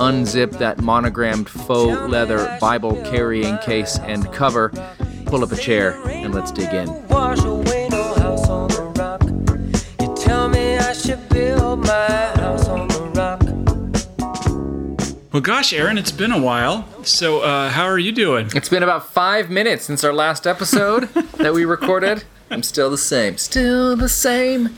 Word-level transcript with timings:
unzip 0.00 0.58
that 0.58 0.80
monogrammed 0.80 1.48
faux 1.48 2.10
leather 2.10 2.56
Bible 2.60 3.00
carrying 3.04 3.58
case 3.58 3.98
and 4.00 4.30
cover, 4.32 4.70
pull 5.26 5.44
up 5.44 5.52
a 5.52 5.56
chair, 5.56 6.00
and 6.06 6.34
let's 6.34 6.50
dig 6.50 6.72
in. 6.72 6.88
Well, 15.32 15.40
gosh, 15.40 15.72
Aaron, 15.72 15.96
it's 15.96 16.10
been 16.10 16.32
a 16.32 16.40
while. 16.40 16.88
So, 17.04 17.42
uh, 17.42 17.70
how 17.70 17.84
are 17.84 18.00
you 18.00 18.10
doing? 18.10 18.50
It's 18.52 18.68
been 18.68 18.82
about 18.82 19.12
five 19.12 19.48
minutes 19.48 19.84
since 19.84 20.02
our 20.02 20.12
last 20.12 20.44
episode 20.44 21.04
that 21.38 21.54
we 21.54 21.64
recorded. 21.64 22.24
I'm 22.50 22.64
still 22.64 22.90
the 22.90 22.98
same. 22.98 23.38
Still 23.38 23.94
the 23.94 24.08
same. 24.08 24.70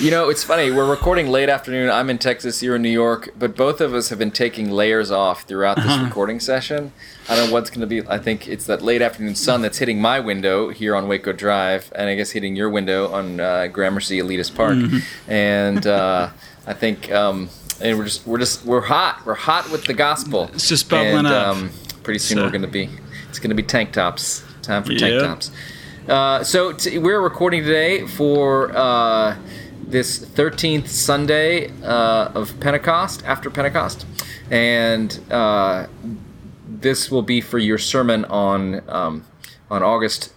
You 0.00 0.10
know, 0.10 0.30
it's 0.30 0.42
funny. 0.42 0.70
We're 0.70 0.88
recording 0.88 1.28
late 1.28 1.50
afternoon. 1.50 1.90
I'm 1.90 2.08
in 2.08 2.16
Texas, 2.16 2.62
you're 2.62 2.76
in 2.76 2.82
New 2.82 2.88
York, 2.88 3.34
but 3.38 3.54
both 3.54 3.82
of 3.82 3.92
us 3.92 4.08
have 4.08 4.18
been 4.18 4.30
taking 4.30 4.70
layers 4.70 5.10
off 5.10 5.42
throughout 5.42 5.76
this 5.76 5.84
uh-huh. 5.84 6.06
recording 6.06 6.40
session. 6.40 6.92
I 7.28 7.36
don't 7.36 7.48
know 7.48 7.52
what's 7.52 7.68
going 7.68 7.82
to 7.82 7.86
be. 7.86 8.00
I 8.08 8.16
think 8.16 8.48
it's 8.48 8.64
that 8.64 8.80
late 8.80 9.02
afternoon 9.02 9.34
sun 9.34 9.60
that's 9.60 9.76
hitting 9.76 10.00
my 10.00 10.20
window 10.20 10.70
here 10.70 10.96
on 10.96 11.06
Waco 11.06 11.34
Drive, 11.34 11.92
and 11.94 12.08
I 12.08 12.14
guess 12.14 12.30
hitting 12.30 12.56
your 12.56 12.70
window 12.70 13.12
on 13.12 13.40
uh, 13.40 13.66
Gramercy 13.66 14.20
Elitist 14.20 14.54
Park. 14.54 14.76
Mm-hmm. 14.76 15.30
And 15.30 15.86
uh, 15.86 16.30
I 16.66 16.72
think, 16.72 17.12
um, 17.12 17.50
and 17.80 17.98
we're 17.98 18.04
just 18.04 18.26
we're 18.26 18.38
just 18.38 18.64
we're 18.64 18.80
hot. 18.80 19.22
We're 19.24 19.34
hot 19.34 19.70
with 19.70 19.84
the 19.84 19.94
gospel. 19.94 20.50
It's 20.54 20.68
just 20.68 20.88
bubbling 20.88 21.18
and, 21.18 21.26
up. 21.26 21.56
Um, 21.56 21.70
pretty 22.02 22.18
soon 22.18 22.38
so. 22.38 22.44
we're 22.44 22.50
going 22.50 22.62
to 22.62 22.68
be. 22.68 22.88
It's 23.28 23.38
going 23.38 23.50
to 23.50 23.56
be 23.56 23.62
tank 23.62 23.92
tops. 23.92 24.42
Time 24.62 24.82
for 24.82 24.94
tank 24.94 25.22
tops. 25.22 25.50
Uh, 26.08 26.42
so 26.42 26.72
t- 26.72 26.98
we're 26.98 27.20
recording 27.20 27.62
today 27.62 28.06
for 28.06 28.74
uh, 28.74 29.36
this 29.86 30.18
13th 30.24 30.88
Sunday 30.88 31.70
uh, 31.82 32.30
of 32.34 32.58
Pentecost, 32.60 33.22
after 33.26 33.50
Pentecost. 33.50 34.06
And 34.50 35.20
uh, 35.30 35.86
this 36.66 37.10
will 37.10 37.22
be 37.22 37.42
for 37.42 37.58
your 37.58 37.76
sermon 37.76 38.24
on, 38.26 38.88
um, 38.88 39.26
on 39.70 39.82
August 39.82 40.32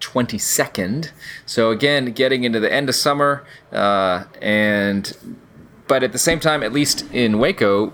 22nd. 0.00 1.10
So 1.44 1.70
again, 1.70 2.06
getting 2.12 2.44
into 2.44 2.58
the 2.58 2.72
end 2.72 2.88
of 2.88 2.94
summer, 2.94 3.44
uh, 3.72 4.24
and 4.40 5.14
but 5.90 6.04
at 6.04 6.12
the 6.12 6.18
same 6.18 6.38
time, 6.38 6.62
at 6.62 6.72
least 6.72 7.02
in 7.12 7.40
Waco, 7.40 7.92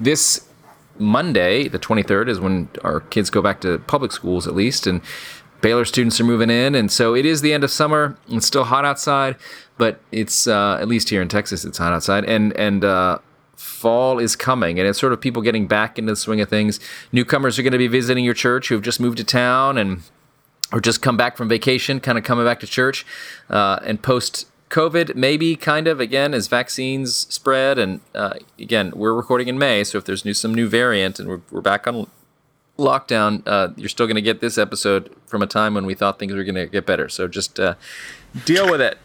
this 0.00 0.48
Monday, 0.98 1.68
the 1.68 1.78
23rd, 1.78 2.30
is 2.30 2.40
when 2.40 2.70
our 2.82 3.00
kids 3.00 3.28
go 3.28 3.42
back 3.42 3.60
to 3.60 3.78
public 3.80 4.10
schools, 4.10 4.46
at 4.46 4.54
least, 4.54 4.86
and 4.86 5.02
Baylor 5.60 5.84
students 5.84 6.18
are 6.18 6.24
moving 6.24 6.48
in, 6.48 6.74
and 6.74 6.90
so 6.90 7.14
it 7.14 7.26
is 7.26 7.42
the 7.42 7.52
end 7.52 7.62
of 7.62 7.70
summer. 7.70 8.16
It's 8.30 8.46
still 8.46 8.64
hot 8.64 8.86
outside, 8.86 9.36
but 9.76 10.00
it's 10.12 10.46
uh, 10.46 10.78
at 10.80 10.88
least 10.88 11.10
here 11.10 11.20
in 11.20 11.28
Texas, 11.28 11.66
it's 11.66 11.76
hot 11.76 11.92
outside, 11.92 12.24
and 12.24 12.56
and 12.56 12.82
uh, 12.82 13.18
fall 13.54 14.18
is 14.18 14.34
coming, 14.34 14.78
and 14.78 14.88
it's 14.88 14.98
sort 14.98 15.12
of 15.12 15.20
people 15.20 15.42
getting 15.42 15.66
back 15.66 15.98
into 15.98 16.12
the 16.12 16.16
swing 16.16 16.40
of 16.40 16.48
things. 16.48 16.80
Newcomers 17.12 17.58
are 17.58 17.62
going 17.62 17.72
to 17.72 17.78
be 17.78 17.88
visiting 17.88 18.24
your 18.24 18.32
church 18.32 18.68
who 18.68 18.76
have 18.76 18.82
just 18.82 18.98
moved 18.98 19.18
to 19.18 19.24
town 19.24 19.76
and 19.76 20.04
or 20.72 20.80
just 20.80 21.02
come 21.02 21.18
back 21.18 21.36
from 21.36 21.50
vacation, 21.50 22.00
kind 22.00 22.16
of 22.16 22.24
coming 22.24 22.46
back 22.46 22.60
to 22.60 22.66
church, 22.66 23.04
uh, 23.50 23.78
and 23.84 24.00
post 24.00 24.46
COVID, 24.70 25.14
maybe 25.14 25.56
kind 25.56 25.86
of 25.86 26.00
again 26.00 26.34
as 26.34 26.46
vaccines 26.48 27.14
spread, 27.32 27.78
and 27.78 28.00
uh, 28.14 28.34
again 28.58 28.92
we're 28.94 29.14
recording 29.14 29.48
in 29.48 29.58
May, 29.58 29.84
so 29.84 29.98
if 29.98 30.04
there's 30.04 30.24
new 30.24 30.34
some 30.34 30.54
new 30.54 30.68
variant 30.68 31.18
and 31.18 31.28
we're, 31.28 31.40
we're 31.50 31.60
back 31.60 31.86
on 31.86 32.06
lockdown, 32.78 33.42
uh, 33.46 33.68
you're 33.76 33.88
still 33.88 34.06
going 34.06 34.16
to 34.16 34.22
get 34.22 34.40
this 34.40 34.56
episode 34.56 35.14
from 35.26 35.42
a 35.42 35.46
time 35.46 35.74
when 35.74 35.84
we 35.84 35.94
thought 35.94 36.18
things 36.18 36.32
were 36.32 36.44
going 36.44 36.54
to 36.54 36.66
get 36.66 36.86
better. 36.86 37.08
So 37.08 37.26
just 37.28 37.58
uh, 37.58 37.74
deal 38.44 38.70
with 38.70 38.80
it. 38.80 38.98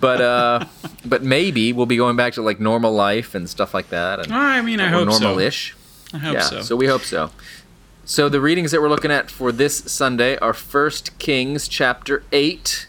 but 0.00 0.20
uh, 0.20 0.64
but 1.04 1.22
maybe 1.22 1.72
we'll 1.72 1.86
be 1.86 1.96
going 1.96 2.16
back 2.16 2.32
to 2.32 2.42
like 2.42 2.58
normal 2.58 2.92
life 2.92 3.36
and 3.36 3.48
stuff 3.48 3.72
like 3.72 3.90
that. 3.90 4.18
And, 4.18 4.32
I 4.32 4.60
mean, 4.62 4.80
I 4.80 4.88
hope 4.88 5.06
normal-ish. 5.06 5.76
so. 6.10 6.16
I 6.16 6.18
hope 6.18 6.34
yeah, 6.34 6.40
so. 6.40 6.62
So 6.62 6.76
we 6.76 6.86
hope 6.86 7.02
so. 7.02 7.30
So 8.04 8.28
the 8.28 8.40
readings 8.40 8.72
that 8.72 8.80
we're 8.80 8.88
looking 8.88 9.12
at 9.12 9.30
for 9.30 9.52
this 9.52 9.76
Sunday 9.76 10.36
are 10.38 10.52
First 10.52 11.16
Kings 11.20 11.68
chapter 11.68 12.24
eight, 12.32 12.88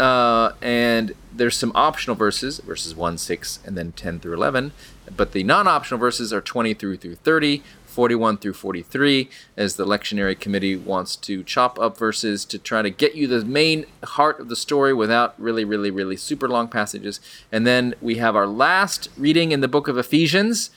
uh, 0.00 0.54
and 0.62 1.14
there's 1.32 1.56
some 1.56 1.72
optional 1.74 2.16
verses, 2.16 2.58
verses 2.58 2.94
one, 2.94 3.18
six, 3.18 3.60
and 3.64 3.76
then 3.76 3.92
ten 3.92 4.18
through 4.18 4.34
eleven. 4.34 4.72
But 5.16 5.32
the 5.32 5.42
non-optional 5.42 5.98
verses 5.98 6.32
are 6.32 6.40
twenty 6.40 6.74
through 6.74 6.96
through 6.96 7.16
thirty, 7.16 7.62
41 7.90 8.38
through 8.38 8.54
43, 8.54 9.28
as 9.56 9.76
the 9.76 9.84
lectionary 9.84 10.38
committee 10.38 10.76
wants 10.76 11.16
to 11.16 11.42
chop 11.42 11.78
up 11.78 11.98
verses 11.98 12.44
to 12.46 12.58
try 12.58 12.82
to 12.82 12.88
get 12.88 13.14
you 13.14 13.26
the 13.26 13.44
main 13.44 13.84
heart 14.04 14.40
of 14.40 14.48
the 14.48 14.56
story 14.56 14.94
without 14.94 15.34
really, 15.38 15.64
really, 15.64 15.90
really 15.90 16.16
super 16.16 16.48
long 16.48 16.68
passages. 16.68 17.20
And 17.50 17.66
then 17.66 17.94
we 18.00 18.16
have 18.16 18.36
our 18.36 18.46
last 18.46 19.08
reading 19.18 19.52
in 19.52 19.60
the 19.60 19.68
book 19.68 19.88
of 19.88 19.98
Ephesians. 19.98 20.70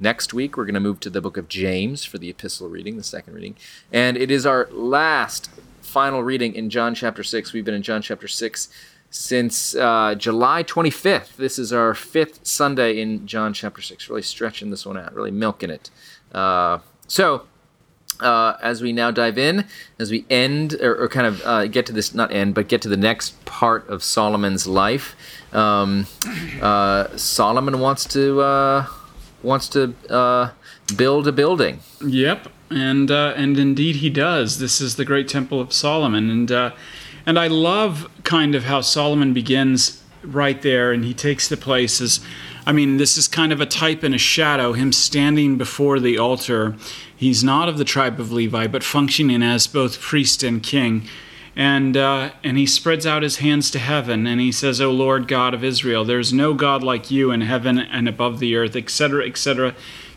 Next 0.00 0.34
week, 0.34 0.56
we're 0.56 0.64
going 0.64 0.74
to 0.74 0.80
move 0.80 1.00
to 1.00 1.10
the 1.10 1.20
book 1.20 1.36
of 1.36 1.48
James 1.48 2.04
for 2.04 2.18
the 2.18 2.30
epistle 2.30 2.68
reading, 2.68 2.96
the 2.96 3.04
second 3.04 3.34
reading. 3.34 3.56
And 3.92 4.16
it 4.16 4.30
is 4.30 4.44
our 4.44 4.68
last 4.72 5.50
final 5.94 6.24
reading 6.24 6.56
in 6.56 6.70
John 6.70 6.92
chapter 6.92 7.22
6. 7.22 7.52
We've 7.52 7.64
been 7.64 7.72
in 7.72 7.82
John 7.82 8.02
chapter 8.02 8.26
6 8.26 8.68
since 9.10 9.76
uh, 9.76 10.16
July 10.16 10.64
25th. 10.64 11.36
This 11.36 11.56
is 11.56 11.72
our 11.72 11.94
fifth 11.94 12.44
Sunday 12.44 13.00
in 13.00 13.28
John 13.28 13.54
chapter 13.54 13.80
6. 13.80 14.08
Really 14.08 14.22
stretching 14.22 14.70
this 14.70 14.84
one 14.84 14.96
out, 14.98 15.14
really 15.14 15.30
milking 15.30 15.70
it. 15.70 15.90
Uh, 16.32 16.80
so, 17.06 17.46
uh, 18.18 18.54
as 18.60 18.82
we 18.82 18.92
now 18.92 19.12
dive 19.12 19.38
in, 19.38 19.66
as 20.00 20.10
we 20.10 20.26
end 20.28 20.74
or, 20.80 21.04
or 21.04 21.06
kind 21.06 21.28
of 21.28 21.40
uh, 21.44 21.68
get 21.68 21.86
to 21.86 21.92
this, 21.92 22.12
not 22.12 22.32
end, 22.32 22.56
but 22.56 22.66
get 22.66 22.82
to 22.82 22.88
the 22.88 22.96
next 22.96 23.44
part 23.44 23.88
of 23.88 24.02
Solomon's 24.02 24.66
life, 24.66 25.14
um, 25.52 26.08
uh, 26.60 27.16
Solomon 27.16 27.78
wants 27.78 28.04
to 28.06 28.40
uh, 28.40 28.86
wants 29.44 29.68
to 29.68 29.94
uh, 30.10 30.50
build 30.96 31.28
a 31.28 31.32
building. 31.32 31.78
Yep, 32.04 32.48
and 32.74 33.10
and 33.10 33.58
indeed 33.58 33.96
he 33.96 34.10
does. 34.10 34.58
This 34.58 34.80
is 34.80 34.96
the 34.96 35.04
great 35.04 35.28
temple 35.28 35.60
of 35.60 35.72
Solomon, 35.72 36.30
and 36.30 36.72
and 37.26 37.38
I 37.38 37.46
love 37.46 38.08
kind 38.24 38.54
of 38.54 38.64
how 38.64 38.80
Solomon 38.80 39.32
begins 39.32 40.02
right 40.22 40.60
there, 40.62 40.92
and 40.92 41.04
he 41.04 41.14
takes 41.14 41.48
the 41.48 41.56
places. 41.56 42.20
I 42.66 42.72
mean, 42.72 42.96
this 42.96 43.16
is 43.16 43.28
kind 43.28 43.52
of 43.52 43.60
a 43.60 43.66
type 43.66 44.02
and 44.02 44.14
a 44.14 44.18
shadow, 44.18 44.72
him 44.72 44.92
standing 44.92 45.58
before 45.58 46.00
the 46.00 46.18
altar. 46.18 46.76
He's 47.14 47.44
not 47.44 47.68
of 47.68 47.78
the 47.78 47.84
tribe 47.84 48.18
of 48.18 48.32
Levi, 48.32 48.66
but 48.66 48.82
functioning 48.82 49.42
as 49.42 49.66
both 49.66 50.00
priest 50.00 50.42
and 50.42 50.62
king. 50.62 51.06
And, 51.56 51.96
uh, 51.96 52.32
and 52.42 52.58
he 52.58 52.66
spreads 52.66 53.06
out 53.06 53.22
his 53.22 53.36
hands 53.36 53.70
to 53.72 53.78
heaven 53.78 54.26
and 54.26 54.40
he 54.40 54.50
says, 54.50 54.80
O 54.80 54.90
Lord 54.90 55.28
God 55.28 55.54
of 55.54 55.62
Israel, 55.62 56.04
there 56.04 56.18
is 56.18 56.32
no 56.32 56.52
God 56.52 56.82
like 56.82 57.12
you 57.12 57.30
in 57.30 57.42
heaven 57.42 57.78
and 57.78 58.08
above 58.08 58.40
the 58.40 58.56
earth, 58.56 58.74
etc., 58.74 59.24
etc., 59.24 59.74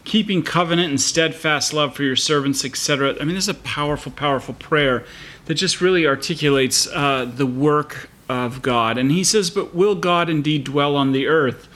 keeping 0.07 0.41
covenant 0.41 0.89
and 0.89 1.01
steadfast 1.01 1.73
love 1.73 1.93
for 1.93 2.03
your 2.03 2.15
servants, 2.15 2.63
etc. 2.63 3.17
I 3.19 3.25
mean, 3.25 3.35
this 3.35 3.43
is 3.43 3.49
a 3.49 3.53
powerful, 3.55 4.09
powerful 4.09 4.53
prayer 4.53 5.03
that 5.45 5.55
just 5.55 5.81
really 5.81 6.07
articulates 6.07 6.87
uh, 6.87 7.25
the 7.25 7.45
work 7.45 8.09
of 8.29 8.61
God. 8.61 8.97
And 8.97 9.11
he 9.11 9.25
says, 9.25 9.49
But 9.49 9.75
will 9.75 9.95
God 9.95 10.29
indeed 10.29 10.63
dwell 10.63 10.95
on 10.95 11.11
the 11.11 11.27
earth? 11.27 11.67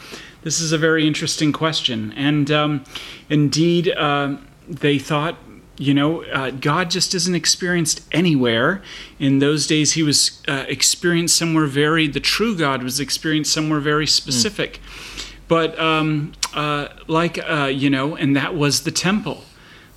This 0.43 0.61
is 0.61 0.71
a 0.71 0.77
very 0.77 1.05
interesting 1.05 1.51
question. 1.51 2.13
And 2.13 2.49
um, 2.49 2.85
indeed, 3.29 3.89
uh, 3.89 4.37
they 4.65 4.97
thought, 4.97 5.37
you 5.77 5.93
know, 5.93 6.23
uh, 6.23 6.51
God 6.51 6.89
just 6.89 7.13
isn't 7.13 7.35
experienced 7.35 8.01
anywhere. 8.13 8.81
In 9.19 9.39
those 9.39 9.67
days, 9.67 9.91
he 9.91 10.03
was 10.03 10.41
uh, 10.47 10.63
experienced 10.69 11.35
somewhere 11.35 11.65
very, 11.65 12.07
the 12.07 12.21
true 12.21 12.55
God 12.55 12.81
was 12.81 13.01
experienced 13.01 13.51
somewhere 13.51 13.81
very 13.81 14.07
specific. 14.07 14.79
Mm. 14.79 15.30
But 15.51 15.77
um, 15.77 16.31
uh, 16.53 16.87
like, 17.07 17.37
uh, 17.37 17.65
you 17.65 17.89
know, 17.89 18.15
and 18.15 18.37
that 18.37 18.55
was 18.55 18.83
the 18.83 18.91
temple. 18.91 19.43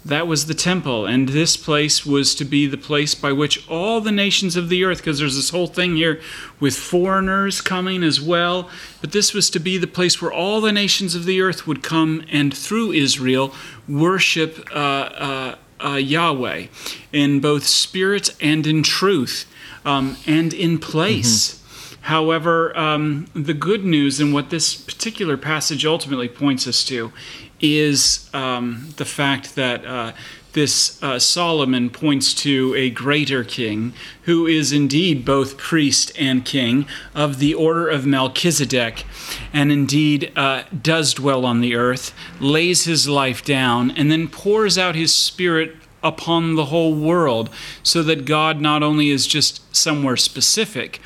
That 0.04 0.26
was 0.26 0.46
the 0.46 0.54
temple, 0.54 1.06
and 1.06 1.28
this 1.28 1.56
place 1.56 2.04
was 2.04 2.34
to 2.34 2.44
be 2.44 2.66
the 2.66 2.76
place 2.76 3.14
by 3.14 3.30
which 3.30 3.64
all 3.68 4.00
the 4.00 4.10
nations 4.10 4.56
of 4.56 4.68
the 4.68 4.82
earth, 4.82 4.98
because 4.98 5.20
there's 5.20 5.36
this 5.36 5.50
whole 5.50 5.68
thing 5.68 5.94
here 5.94 6.20
with 6.58 6.74
foreigners 6.74 7.60
coming 7.60 8.02
as 8.02 8.20
well, 8.20 8.68
but 9.00 9.12
this 9.12 9.32
was 9.32 9.48
to 9.50 9.60
be 9.60 9.78
the 9.78 9.86
place 9.86 10.20
where 10.20 10.32
all 10.32 10.60
the 10.60 10.72
nations 10.72 11.14
of 11.14 11.24
the 11.24 11.40
earth 11.40 11.68
would 11.68 11.84
come 11.84 12.24
and 12.32 12.52
through 12.52 12.90
Israel 12.90 13.54
worship 13.88 14.68
uh, 14.74 14.74
uh, 14.74 15.54
uh, 15.78 15.90
Yahweh 15.90 16.66
in 17.12 17.38
both 17.38 17.64
spirit 17.64 18.34
and 18.40 18.66
in 18.66 18.82
truth 18.82 19.46
um, 19.84 20.16
and 20.26 20.52
in 20.52 20.78
place. 20.78 21.54
Mm-hmm. 21.54 21.63
However, 22.04 22.76
um, 22.76 23.28
the 23.32 23.54
good 23.54 23.82
news 23.82 24.20
and 24.20 24.34
what 24.34 24.50
this 24.50 24.74
particular 24.74 25.38
passage 25.38 25.86
ultimately 25.86 26.28
points 26.28 26.66
us 26.66 26.84
to 26.84 27.14
is 27.60 28.28
um, 28.34 28.90
the 28.98 29.06
fact 29.06 29.54
that 29.54 29.86
uh, 29.86 30.12
this 30.52 31.02
uh, 31.02 31.18
Solomon 31.18 31.88
points 31.88 32.34
to 32.34 32.74
a 32.76 32.90
greater 32.90 33.42
king 33.42 33.94
who 34.24 34.46
is 34.46 34.70
indeed 34.70 35.24
both 35.24 35.56
priest 35.56 36.12
and 36.18 36.44
king 36.44 36.84
of 37.14 37.38
the 37.38 37.54
order 37.54 37.88
of 37.88 38.04
Melchizedek, 38.04 39.06
and 39.54 39.72
indeed 39.72 40.30
uh, 40.36 40.64
does 40.82 41.14
dwell 41.14 41.46
on 41.46 41.62
the 41.62 41.74
earth, 41.74 42.12
lays 42.38 42.84
his 42.84 43.08
life 43.08 43.42
down, 43.42 43.90
and 43.92 44.12
then 44.12 44.28
pours 44.28 44.76
out 44.76 44.94
his 44.94 45.14
spirit 45.14 45.74
upon 46.02 46.54
the 46.54 46.66
whole 46.66 46.94
world, 46.94 47.48
so 47.82 48.02
that 48.02 48.26
God 48.26 48.60
not 48.60 48.82
only 48.82 49.08
is 49.08 49.26
just 49.26 49.74
somewhere 49.74 50.18
specific, 50.18 51.00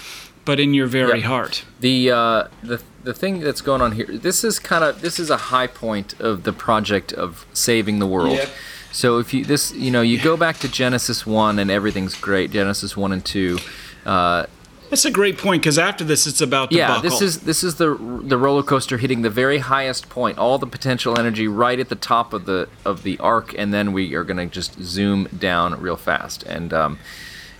but 0.49 0.59
in 0.59 0.75
your 0.75 0.87
very 0.87 1.19
yep. 1.19 1.27
heart. 1.27 1.65
The 1.81 2.11
uh, 2.11 2.49
the 2.62 2.83
the 3.05 3.15
thing 3.15 3.41
that's 3.41 3.61
going 3.61 3.83
on 3.83 3.93
here. 3.93 4.06
This 4.06 4.43
is 4.43 4.59
kind 4.59 4.83
of 4.83 5.00
this 5.00 5.21
is 5.21 5.31
a 5.31 5.37
high 5.37 5.69
point 5.69 6.19
of 6.21 6.43
the 6.43 6.53
project 6.53 7.12
of 7.12 7.47
saving 7.53 8.00
the 8.00 8.06
world. 8.06 8.39
Yep 8.39 8.50
so 8.93 9.19
if 9.19 9.35
you 9.35 9.45
this 9.45 9.73
you 9.75 9.91
know 9.91 10.03
you 10.03 10.21
go 10.21 10.37
back 10.37 10.59
to 10.59 10.69
Genesis 10.69 11.27
one 11.27 11.59
and 11.59 11.71
everything's 11.71 12.15
great. 12.15 12.50
Genesis 12.50 12.97
one 12.97 13.12
and 13.12 13.25
two. 13.25 13.59
Uh, 14.05 14.47
that's 14.91 15.05
a 15.05 15.11
great 15.11 15.37
point 15.37 15.62
because 15.62 15.79
after 15.79 16.03
this, 16.03 16.27
it's 16.27 16.41
about 16.41 16.73
yeah. 16.73 16.89
Buckle. 16.89 17.11
This 17.11 17.21
is 17.21 17.41
this 17.41 17.62
is 17.62 17.75
the 17.75 17.94
the 18.23 18.39
roller 18.39 18.62
coaster 18.62 18.97
hitting 18.97 19.21
the 19.21 19.31
very 19.31 19.59
highest 19.59 20.09
point, 20.09 20.39
all 20.39 20.56
the 20.56 20.67
potential 20.67 21.19
energy 21.19 21.47
right 21.47 21.79
at 21.79 21.91
the 21.91 21.94
top 21.94 22.33
of 22.33 22.47
the 22.47 22.69
of 22.87 23.03
the 23.03 23.19
arc, 23.19 23.55
and 23.59 23.75
then 23.75 23.93
we 23.93 24.15
are 24.15 24.25
going 24.25 24.39
to 24.39 24.47
just 24.47 24.81
zoom 24.81 25.29
down 25.39 25.79
real 25.81 25.97
fast, 25.97 26.43
and 26.44 26.73
um, 26.73 26.99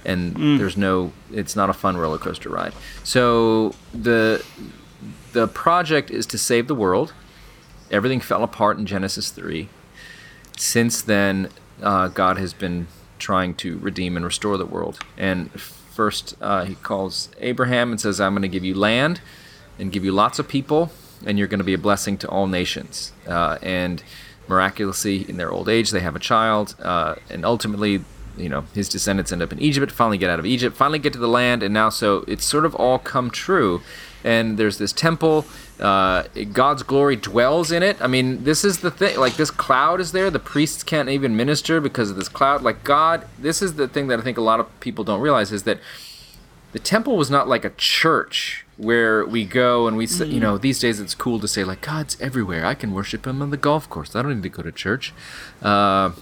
and 0.04 0.34
mm. 0.34 0.58
there's 0.58 0.76
no, 0.76 1.12
it's 1.32 1.56
not 1.56 1.70
a 1.70 1.72
fun 1.74 1.96
roller 1.96 2.18
coaster 2.18 2.48
ride. 2.48 2.72
So 3.04 3.74
the 3.92 4.44
the 5.32 5.46
project 5.46 6.10
is 6.10 6.26
to 6.26 6.38
save 6.38 6.66
the 6.68 6.74
world. 6.74 7.12
Everything 7.90 8.20
fell 8.20 8.42
apart 8.42 8.78
in 8.78 8.86
Genesis 8.86 9.30
three 9.30 9.68
since 10.58 11.02
then, 11.02 11.50
uh, 11.82 12.08
God 12.08 12.36
has 12.38 12.52
been 12.52 12.88
trying 13.18 13.54
to 13.54 13.78
redeem 13.78 14.16
and 14.16 14.24
restore 14.24 14.56
the 14.56 14.66
world. 14.66 14.98
And 15.16 15.50
first, 15.60 16.36
uh, 16.40 16.64
he 16.64 16.74
calls 16.74 17.30
Abraham 17.38 17.90
and 17.90 18.00
says, 18.00 18.20
I'm 18.20 18.32
going 18.32 18.42
to 18.42 18.48
give 18.48 18.64
you 18.64 18.74
land 18.74 19.20
and 19.78 19.92
give 19.92 20.04
you 20.04 20.12
lots 20.12 20.38
of 20.38 20.48
people, 20.48 20.90
and 21.24 21.38
you're 21.38 21.48
going 21.48 21.58
to 21.58 21.64
be 21.64 21.74
a 21.74 21.78
blessing 21.78 22.18
to 22.18 22.28
all 22.28 22.46
nations. 22.46 23.12
Uh, 23.26 23.58
and 23.62 24.02
miraculously, 24.48 25.28
in 25.28 25.36
their 25.36 25.50
old 25.50 25.68
age, 25.68 25.90
they 25.90 26.00
have 26.00 26.16
a 26.16 26.20
child, 26.20 26.74
uh, 26.82 27.14
and 27.30 27.44
ultimately, 27.44 28.02
you 28.40 28.49
know, 28.49 28.64
his 28.75 28.88
descendants 28.88 29.32
end 29.32 29.43
up 29.43 29.52
in 29.52 29.58
Egypt, 29.61 29.93
finally 29.93 30.19
get 30.19 30.31
out 30.31 30.38
of 30.38 30.46
Egypt, 30.46 30.76
finally 30.76 30.99
get 30.99 31.12
to 31.12 31.19
the 31.19 31.29
land, 31.29 31.62
and 31.62 31.73
now 31.75 31.88
so 31.88 32.25
it's 32.26 32.44
sort 32.44 32.64
of 32.64 32.75
all 32.75 32.99
come 32.99 33.31
true. 33.31 33.82
And 34.25 34.58
there's 34.58 34.79
this 34.79 34.93
temple, 34.93 35.46
uh, 35.79 36.25
God's 36.52 36.82
glory 36.82 37.14
dwells 37.14 37.70
in 37.70 37.85
it. 37.85 38.02
I 38.02 38.08
mean, 38.08 38.43
this 38.43 38.64
is 38.64 38.79
the 38.79 38.90
thing. 38.90 39.17
Like 39.17 39.37
this 39.37 39.50
cloud 39.50 40.00
is 40.00 40.11
there. 40.12 40.29
The 40.29 40.40
priests 40.40 40.82
can't 40.82 41.08
even 41.08 41.37
minister 41.37 41.81
because 41.81 42.11
of 42.11 42.17
this 42.17 42.29
cloud. 42.29 42.62
Like 42.62 42.82
God, 42.82 43.26
this 43.38 43.62
is 43.62 43.75
the 43.75 43.87
thing 43.87 44.08
that 44.08 44.19
I 44.19 44.23
think 44.23 44.37
a 44.37 44.43
lot 44.43 44.58
of 44.58 44.81
people 44.81 45.05
don't 45.05 45.20
realize 45.20 45.52
is 45.52 45.62
that 45.62 45.79
the 46.73 46.79
temple 46.79 47.17
was 47.17 47.31
not 47.31 47.49
like 47.49 47.64
a 47.64 47.70
church 47.70 48.67
where 48.76 49.25
we 49.25 49.44
go 49.44 49.87
and 49.87 49.96
we 49.96 50.06
say, 50.06 50.25
mm. 50.25 50.32
you 50.32 50.41
know, 50.41 50.58
these 50.58 50.79
days 50.79 51.00
it's 51.00 51.14
cool 51.14 51.41
to 51.41 51.49
say 51.49 51.64
like 51.64 51.81
God's 51.81 52.20
everywhere. 52.20 52.64
I 52.67 52.75
can 52.75 52.93
worship 52.93 53.26
Him 53.26 53.41
on 53.41 53.50
the 53.50 53.56
golf 53.56 53.88
course. 53.88 54.14
I 54.14 54.23
don't 54.23 54.37
need 54.37 54.43
to 54.43 54.49
go 54.49 54.62
to 54.62 54.73
church. 54.73 55.12
Uh, 55.62 56.12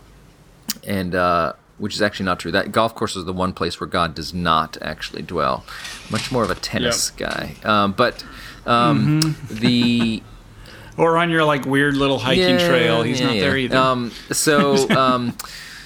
and 0.85 1.15
uh, 1.15 1.55
which 1.79 1.95
is 1.95 2.03
actually 2.03 2.27
not 2.27 2.39
true. 2.39 2.51
That 2.51 2.73
golf 2.73 2.95
course 2.95 3.17
is 3.17 3.25
the 3.25 3.33
one 3.33 3.53
place 3.53 3.81
where 3.81 3.87
God 3.87 4.15
does 4.15 4.33
not 4.33 4.79
actually 4.81 5.23
dwell. 5.23 5.65
Much 6.11 6.33
more 6.33 6.43
of 6.43 6.51
a 6.51 6.55
tennis 6.55 7.13
yep. 7.19 7.31
guy. 7.31 7.57
Um, 7.65 7.93
but 7.93 8.25
um, 8.65 9.23
mm-hmm. 9.23 9.55
the 9.57 10.23
or 10.97 11.19
on 11.19 11.31
your 11.31 11.45
like 11.45 11.67
weird 11.67 11.97
little 11.97 12.19
hiking 12.19 12.59
yeah, 12.59 12.69
trail, 12.69 13.03
he's 13.03 13.21
yeah, 13.21 13.27
not 13.27 13.35
yeah. 13.37 13.41
there 13.41 13.57
either. 13.57 13.77
Um, 13.77 14.11
so 14.31 14.89
um, 14.91 15.37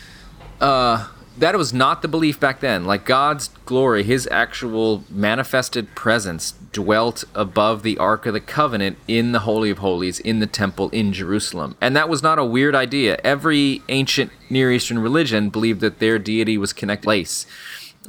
uh, 0.61 1.09
that 1.41 1.57
was 1.57 1.73
not 1.73 2.03
the 2.03 2.09
belief 2.09 2.39
back 2.39 2.61
then. 2.61 2.85
Like 2.85 3.05
God's 3.05 3.49
glory, 3.67 4.03
His 4.03 4.29
actual 4.31 5.05
manifested 5.11 5.95
presence 5.95 6.55
dwelt 6.73 7.25
above 7.35 7.83
the 7.83 7.99
Ark 7.99 8.27
of 8.27 8.35
the 8.35 8.41
Covenant 8.41 8.97
in 9.09 9.33
the 9.33 9.41
Holy 9.41 9.71
of 9.71 9.79
Holies, 9.79 10.21
in 10.21 10.39
the 10.39 10.47
temple 10.47 10.89
in 10.91 11.13
Jerusalem. 11.13 11.77
And 11.81 11.97
that 11.97 12.09
was 12.09 12.23
not 12.23 12.39
a 12.39 12.45
weird 12.45 12.75
idea. 12.75 13.19
Every 13.25 13.83
ancient 13.89 14.31
Near 14.49 14.71
Eastern 14.73 14.99
religion 14.99 15.51
believed 15.51 15.81
that 15.81 15.99
their 15.99 16.19
deity 16.19 16.59
was 16.59 16.73
connected 16.73 17.01
place. 17.03 17.47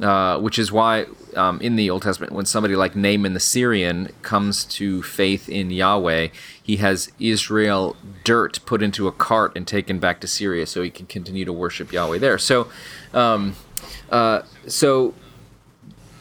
Uh, 0.02 0.36
which 0.40 0.58
is 0.58 0.72
why 0.72 1.06
um, 1.36 1.60
in 1.60 1.76
the 1.76 1.88
Old 1.88 2.02
Testament, 2.02 2.32
when 2.32 2.44
somebody 2.44 2.74
like 2.74 2.96
Naaman 2.96 3.34
the 3.34 3.40
Syrian 3.40 4.08
comes 4.22 4.64
to 4.64 5.00
faith 5.00 5.48
in 5.48 5.70
Yahweh, 5.70 6.28
he 6.60 6.78
has 6.78 7.12
Israel 7.20 7.94
dirt 8.24 8.58
put 8.66 8.82
into 8.82 9.06
a 9.06 9.12
cart 9.12 9.52
and 9.54 9.64
taken 9.64 10.00
back 10.00 10.20
to 10.22 10.26
Syria 10.26 10.66
so 10.66 10.82
he 10.82 10.90
can 10.90 11.06
continue 11.06 11.44
to 11.44 11.52
worship 11.52 11.92
Yahweh 11.92 12.18
there. 12.18 12.36
So, 12.36 12.66
um, 13.14 13.54
uh, 14.10 14.42
so 14.66 15.14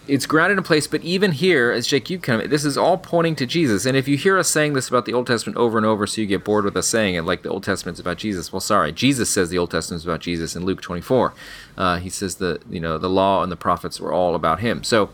it's 0.08 0.26
grounded 0.26 0.58
in 0.58 0.64
place, 0.64 0.88
but 0.88 1.04
even 1.04 1.32
here, 1.32 1.72
as 1.72 1.86
Jake, 1.86 2.10
you 2.10 2.18
kind 2.18 2.42
of, 2.42 2.50
this 2.50 2.66
is 2.66 2.78
all 2.78 2.98
pointing 2.98 3.36
to 3.36 3.46
Jesus. 3.46 3.86
And 3.86 3.96
if 3.96 4.08
you 4.08 4.18
hear 4.18 4.38
us 4.38 4.50
saying 4.50 4.74
this 4.74 4.90
about 4.90 5.06
the 5.06 5.14
Old 5.14 5.28
Testament 5.28 5.58
over 5.58 5.78
and 5.78 5.86
over, 5.86 6.08
so 6.08 6.22
you 6.22 6.28
get 6.28 6.44
bored 6.44 6.66
with 6.66 6.76
us 6.76 6.88
saying 6.88 7.16
it, 7.16 7.22
like 7.22 7.44
the 7.44 7.50
Old 7.50 7.64
Testament's 7.64 8.00
about 8.00 8.18
Jesus, 8.18 8.52
well, 8.52 8.60
sorry, 8.60 8.92
Jesus 8.92 9.30
says 9.30 9.50
the 9.50 9.58
Old 9.58 9.70
Testament's 9.70 10.04
about 10.04 10.20
Jesus 10.20 10.56
in 10.56 10.66
Luke 10.66 10.82
24. 10.82 11.34
Uh, 11.78 11.98
he 11.98 12.10
says 12.10 12.36
the 12.36 12.60
you 12.70 12.80
know 12.80 12.98
the 12.98 13.10
law 13.10 13.44
and 13.44 13.52
the 13.52 13.56
prophets 13.56 14.00
were 14.00 14.12
all 14.12 14.36
about 14.36 14.60
him. 14.60 14.84
So 14.84 15.12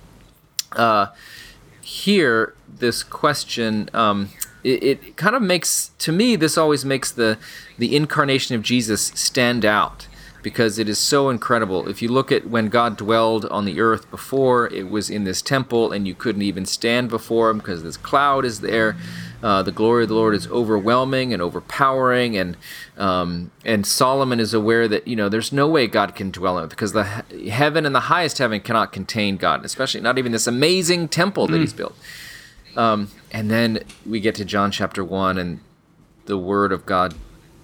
uh, 0.74 1.08
here, 1.82 2.56
this 2.68 3.04
question. 3.04 3.90
Um, 3.94 4.30
it, 4.64 4.84
it 4.84 5.18
kind 5.18 5.36
of 5.36 5.42
makes 5.42 5.92
to 6.00 6.12
me 6.12 6.36
this 6.36 6.58
always 6.58 6.84
makes 6.84 7.12
the 7.12 7.38
the 7.78 7.96
incarnation 7.96 8.56
of 8.56 8.64
Jesus 8.64 9.12
stand 9.16 9.64
out 9.64 10.08
because 10.48 10.80
it 10.80 10.88
is 10.88 10.98
so 10.98 11.30
incredible. 11.30 11.90
If 11.90 12.02
you 12.02 12.08
look 12.08 12.32
at 12.32 12.48
when 12.48 12.70
God 12.70 12.96
dwelled 12.96 13.44
on 13.48 13.66
the 13.66 13.82
earth 13.82 14.10
before, 14.10 14.74
it 14.74 14.90
was 14.90 15.10
in 15.10 15.26
this 15.26 15.42
temple, 15.42 15.92
and 15.92 16.08
you 16.08 16.16
couldn't 16.16 16.42
even 16.42 16.66
stand 16.66 17.10
before 17.10 17.50
Him 17.50 17.58
because 17.58 17.84
this 17.84 17.98
cloud 17.98 18.46
is 18.46 18.62
there. 18.62 18.96
Uh, 19.44 19.62
the 19.62 19.74
glory 19.74 20.04
of 20.04 20.08
the 20.08 20.16
Lord 20.16 20.34
is 20.34 20.48
overwhelming 20.48 21.34
and 21.34 21.42
overpowering, 21.42 22.38
and 22.38 22.56
um, 22.96 23.52
and 23.66 23.86
Solomon 23.86 24.40
is 24.40 24.54
aware 24.54 24.88
that 24.88 25.06
you 25.06 25.18
know 25.18 25.28
there's 25.28 25.52
no 25.52 25.68
way 25.68 25.86
God 25.86 26.16
can 26.16 26.32
dwell 26.32 26.58
in 26.60 26.64
it 26.64 26.70
because 26.70 26.94
the 26.94 27.04
heaven 27.04 27.86
and 27.86 27.94
the 27.94 28.08
highest 28.08 28.38
heaven 28.38 28.62
cannot 28.62 28.94
contain 28.94 29.36
God, 29.36 29.66
especially 29.66 30.00
not 30.00 30.18
even 30.18 30.32
this 30.32 30.48
amazing 30.48 31.10
temple 31.10 31.48
that 31.48 31.58
mm. 31.58 31.60
He's 31.60 31.74
built. 31.74 31.98
Um, 32.78 33.10
and 33.34 33.52
then 33.52 33.80
we 34.06 34.22
get 34.22 34.36
to 34.36 34.46
John 34.46 34.72
chapter 34.72 35.04
one, 35.04 35.38
and 35.38 35.60
the 36.26 36.38
Word 36.38 36.72
of 36.72 36.86
God 36.86 37.16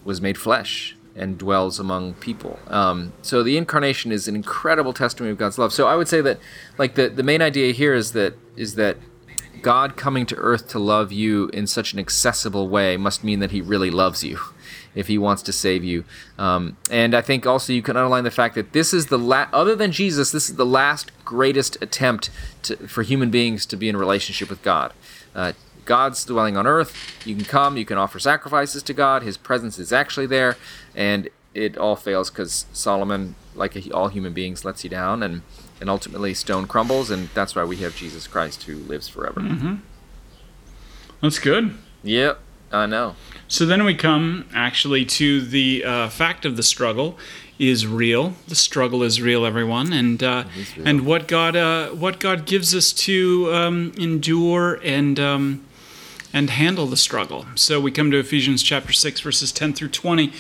was 0.04 0.20
made 0.20 0.38
flesh 0.38 0.98
and 1.16 1.38
dwells 1.38 1.80
among 1.80 2.14
people. 2.16 2.60
Um, 2.68 3.14
so 3.22 3.44
the 3.44 3.58
incarnation 3.58 4.12
is 4.12 4.28
an 4.28 4.36
incredible 4.36 4.94
testimony 4.94 5.32
of 5.32 5.38
God's 5.38 5.58
love. 5.58 5.74
So 5.74 5.88
I 5.88 5.96
would 5.96 6.08
say 6.08 6.22
that, 6.22 6.40
like 6.78 6.96
the 6.96 7.10
the 7.10 7.24
main 7.24 7.42
idea 7.42 7.74
here 7.74 7.94
is 7.94 8.14
that 8.14 8.36
is 8.56 8.76
that 8.76 8.98
God 9.62 9.96
coming 9.96 10.26
to 10.28 10.36
earth 10.36 10.68
to 10.70 10.80
love 10.80 11.12
you 11.12 11.50
in 11.50 11.68
such 11.68 11.94
an 11.94 12.00
accessible 12.00 12.68
way 12.68 12.98
must 12.98 13.24
mean 13.24 13.40
that 13.40 13.52
He 13.52 13.62
really 13.62 13.92
loves 13.92 14.24
you. 14.24 14.40
If 14.96 15.08
he 15.08 15.18
wants 15.18 15.42
to 15.44 15.52
save 15.52 15.84
you, 15.84 16.04
um, 16.38 16.78
and 16.92 17.16
I 17.16 17.22
think 17.22 17.48
also 17.48 17.74
you 17.74 17.82
can 17.82 17.98
underline 17.98 18.26
the 18.26 18.30
fact 18.30 18.54
that 18.54 18.74
this 18.74 18.94
is 18.94 19.08
the 19.08 19.18
la- 19.18 19.48
other 19.52 19.76
than 19.76 19.92
Jesus, 19.92 20.32
this 20.32 20.52
is 20.52 20.56
the 20.56 20.68
last 20.68 21.10
greatest 21.26 21.82
attempt 21.82 22.30
to, 22.62 22.76
for 22.88 23.02
human 23.02 23.32
beings 23.32 23.66
to 23.66 23.76
be 23.76 23.90
in 23.90 23.98
relationship 23.98 24.52
with 24.52 24.62
God. 24.62 24.94
Uh, 25.34 25.54
God's 25.86 26.24
dwelling 26.26 26.58
on 26.58 26.68
earth. 26.68 26.96
You 27.26 27.36
can 27.36 27.46
come, 27.46 27.78
you 27.78 27.86
can 27.86 27.98
offer 27.98 28.20
sacrifices 28.20 28.84
to 28.84 28.94
God. 28.94 29.24
His 29.24 29.38
presence 29.38 29.80
is 29.80 29.92
actually 29.94 30.28
there, 30.28 30.58
and 30.96 31.30
it 31.54 31.78
all 31.78 31.96
fails 31.96 32.30
because 32.30 32.66
Solomon, 32.74 33.36
like 33.56 33.78
all 33.94 34.08
human 34.08 34.34
beings, 34.34 34.66
lets 34.66 34.84
you 34.84 34.90
down, 34.90 35.24
and 35.24 35.42
and 35.82 35.90
ultimately 35.90 36.34
stone 36.34 36.68
crumbles, 36.68 37.10
and 37.10 37.30
that's 37.34 37.56
why 37.56 37.64
we 37.64 37.78
have 37.78 37.96
Jesus 37.96 38.28
Christ 38.28 38.64
who 38.64 38.76
lives 38.76 39.08
forever. 39.08 39.42
Mm-hmm. 39.42 39.76
That's 41.22 41.40
good. 41.40 41.76
Yep, 42.04 42.40
I 42.72 42.86
know. 42.86 43.16
So 43.48 43.66
then 43.66 43.84
we 43.84 43.94
come 43.96 44.48
actually 44.54 45.06
to 45.06 45.42
the 45.42 45.84
uh, 45.84 46.10
fact 46.10 46.46
of 46.46 46.58
the 46.58 46.64
struggle 46.64 47.18
is 47.60 47.86
real. 47.86 48.34
The 48.48 48.56
struggle 48.56 49.04
is 49.04 49.22
real, 49.22 49.46
everyone, 49.46 49.94
and 49.94 50.22
uh, 50.24 50.46
and 50.84 51.06
what 51.06 51.28
God 51.28 51.56
uh, 51.56 51.90
what 51.90 52.20
God 52.20 52.46
gives 52.46 52.74
us 52.74 52.92
to 52.94 53.54
um, 53.54 53.94
endure 53.98 54.80
and 54.84 55.20
um, 55.20 55.66
and 56.34 56.50
handle 56.50 56.88
the 56.88 56.98
struggle. 56.98 57.46
So 57.56 57.80
we 57.80 57.92
come 57.92 58.10
to 58.12 58.18
Ephesians 58.18 58.64
chapter 58.64 58.92
6, 58.92 59.22
verses 59.22 59.52
10 59.52 59.74
through 59.74 59.90
20, 59.90 60.34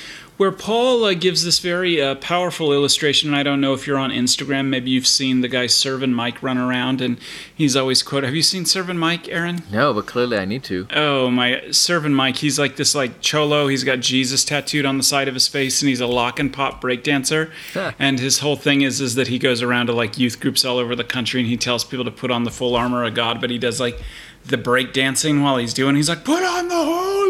where 0.43 0.51
Paul 0.51 1.05
uh, 1.05 1.13
gives 1.13 1.45
this 1.45 1.59
very 1.59 2.01
uh, 2.01 2.15
powerful 2.15 2.73
illustration. 2.73 3.29
And 3.29 3.35
I 3.38 3.43
don't 3.43 3.62
know 3.62 3.73
if 3.73 3.88
you're 3.88 3.97
on 3.97 4.12
Instagram, 4.12 4.65
maybe 4.65 4.91
you've 4.91 5.07
seen 5.07 5.39
the 5.39 5.47
guy 5.47 5.67
Servant 5.67 6.12
Mike 6.12 6.43
run 6.43 6.57
around, 6.57 7.00
and 7.00 7.17
he's 7.55 7.77
always 7.77 8.03
quoted. 8.03 8.25
Have 8.27 8.35
you 8.35 8.41
seen 8.41 8.65
Servant 8.65 9.00
Mike, 9.00 9.29
Aaron? 9.29 9.63
No, 9.71 9.93
but 9.93 10.05
clearly 10.05 10.38
I 10.38 10.43
need 10.43 10.65
to. 10.65 10.85
Oh 10.93 11.31
my, 11.31 11.71
Servant 11.71 12.13
Mike. 12.13 12.35
He's 12.35 12.59
like 12.59 12.75
this 12.75 12.93
like 12.93 13.21
cholo. 13.21 13.67
He's 13.67 13.85
got 13.85 14.01
Jesus 14.01 14.43
tattooed 14.43 14.85
on 14.85 14.97
the 14.97 15.03
side 15.05 15.29
of 15.29 15.33
his 15.33 15.47
face, 15.47 15.81
and 15.81 15.88
he's 15.88 16.01
a 16.01 16.07
lock 16.07 16.39
and 16.39 16.51
pop 16.51 16.81
breakdancer. 16.81 17.50
and 17.97 18.19
his 18.19 18.39
whole 18.39 18.57
thing 18.57 18.81
is 18.81 19.00
is 19.00 19.15
that 19.15 19.29
he 19.29 19.39
goes 19.39 19.62
around 19.62 19.85
to 19.88 19.93
like 19.93 20.17
youth 20.17 20.41
groups 20.41 20.65
all 20.65 20.77
over 20.77 20.93
the 20.93 21.05
country, 21.05 21.39
and 21.39 21.50
he 21.50 21.55
tells 21.55 21.85
people 21.85 22.03
to 22.03 22.12
put 22.12 22.31
on 22.31 22.43
the 22.43 22.51
full 22.51 22.75
armor 22.75 23.05
of 23.05 23.13
God, 23.13 23.39
but 23.39 23.50
he 23.50 23.57
does 23.57 23.79
like 23.79 23.97
the 24.45 24.57
break 24.57 24.91
dancing 24.91 25.41
while 25.41 25.55
he's 25.55 25.73
doing. 25.73 25.95
He's 25.95 26.09
like, 26.09 26.25
"Put 26.25 26.43
on 26.43 26.67
the 26.67 26.75
whole 26.75 27.23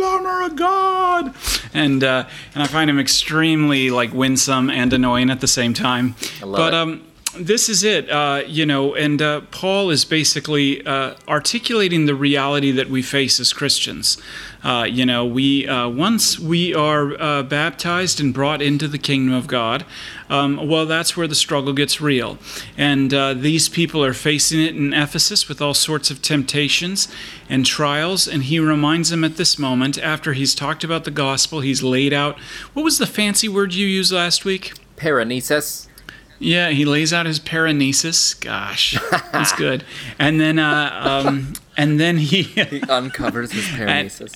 of 0.46 0.56
God," 0.56 1.34
and 1.74 2.04
uh, 2.04 2.26
and 2.54 2.64
I 2.64 2.68
find 2.68 2.90
him 2.90 3.00
extremely 3.00 3.90
like 3.90 4.14
winsome 4.14 4.70
and 4.70 4.92
annoying 4.94 5.30
at 5.30 5.42
the 5.42 5.48
same 5.48 5.74
time. 5.74 6.16
but 6.42 6.74
it. 6.74 6.74
um, 6.74 7.02
this 7.38 7.68
is 7.68 7.84
it, 7.84 8.10
uh, 8.10 8.44
you 8.46 8.66
know, 8.66 8.94
and 8.96 9.22
uh, 9.22 9.42
Paul 9.52 9.90
is 9.90 10.06
basically 10.06 10.86
uh, 10.86 11.16
articulating 11.28 12.06
the 12.06 12.16
reality 12.16 12.72
that 12.72 12.90
we 12.90 13.02
face 13.02 13.40
as 13.40 13.54
Christians. 13.54 14.18
Uh, 14.64 14.88
you 14.90 15.06
know, 15.06 15.26
we 15.26 15.68
uh, 15.68 15.90
once 15.90 16.40
we 16.40 16.74
are 16.74 17.20
uh, 17.20 17.44
baptized 17.44 18.20
and 18.22 18.34
brought 18.34 18.62
into 18.62 18.88
the 18.88 18.98
kingdom 18.98 19.34
of 19.34 19.48
God, 19.48 19.84
um, 20.30 20.68
well, 20.68 20.86
that's 20.86 21.18
where 21.18 21.28
the 21.28 21.36
struggle 21.36 21.74
gets 21.74 22.00
real. 22.00 22.38
And 22.78 23.12
these 23.42 23.68
people 23.68 24.04
are 24.06 24.14
facing 24.14 24.62
it 24.62 24.76
in 24.76 24.94
Ephesus 24.94 25.50
with 25.50 25.62
all 25.62 25.74
sorts 25.74 26.12
of 26.12 26.22
temptations 26.22 27.08
and 27.50 27.66
trials. 27.66 28.28
And 28.28 28.44
he 28.44 28.60
reminds 28.60 29.10
them 29.10 29.24
at 29.24 29.38
this 29.38 29.58
moment, 29.58 29.98
after 29.98 30.34
he's 30.34 30.56
talked 30.56 30.84
about 30.84 31.04
the 31.04 31.12
gospel, 31.12 31.62
he's 31.62 31.84
laid 31.84 32.14
out 32.14 32.40
what 32.74 32.84
was 32.84 33.00
the 33.00 33.08
fancy 33.08 33.50
word 33.50 33.74
you 33.74 33.88
used 33.88 34.12
last 34.12 34.46
week? 34.46 34.74
Paraenesis. 34.98 35.88
Yeah, 36.40 36.70
he 36.70 36.86
lays 36.86 37.14
out 37.14 37.26
his 37.26 37.40
paraenesis. 37.40 38.40
Gosh, 38.40 38.98
that's 39.32 39.52
good. 39.54 39.84
And 40.20 40.40
then, 40.40 40.60
uh, 40.60 41.24
um, 41.26 41.54
and 41.78 42.00
then 42.00 42.18
he 42.18 42.44
he 42.44 42.82
uncovers 42.84 43.52
his 43.52 43.66
paraenesis. 43.66 44.34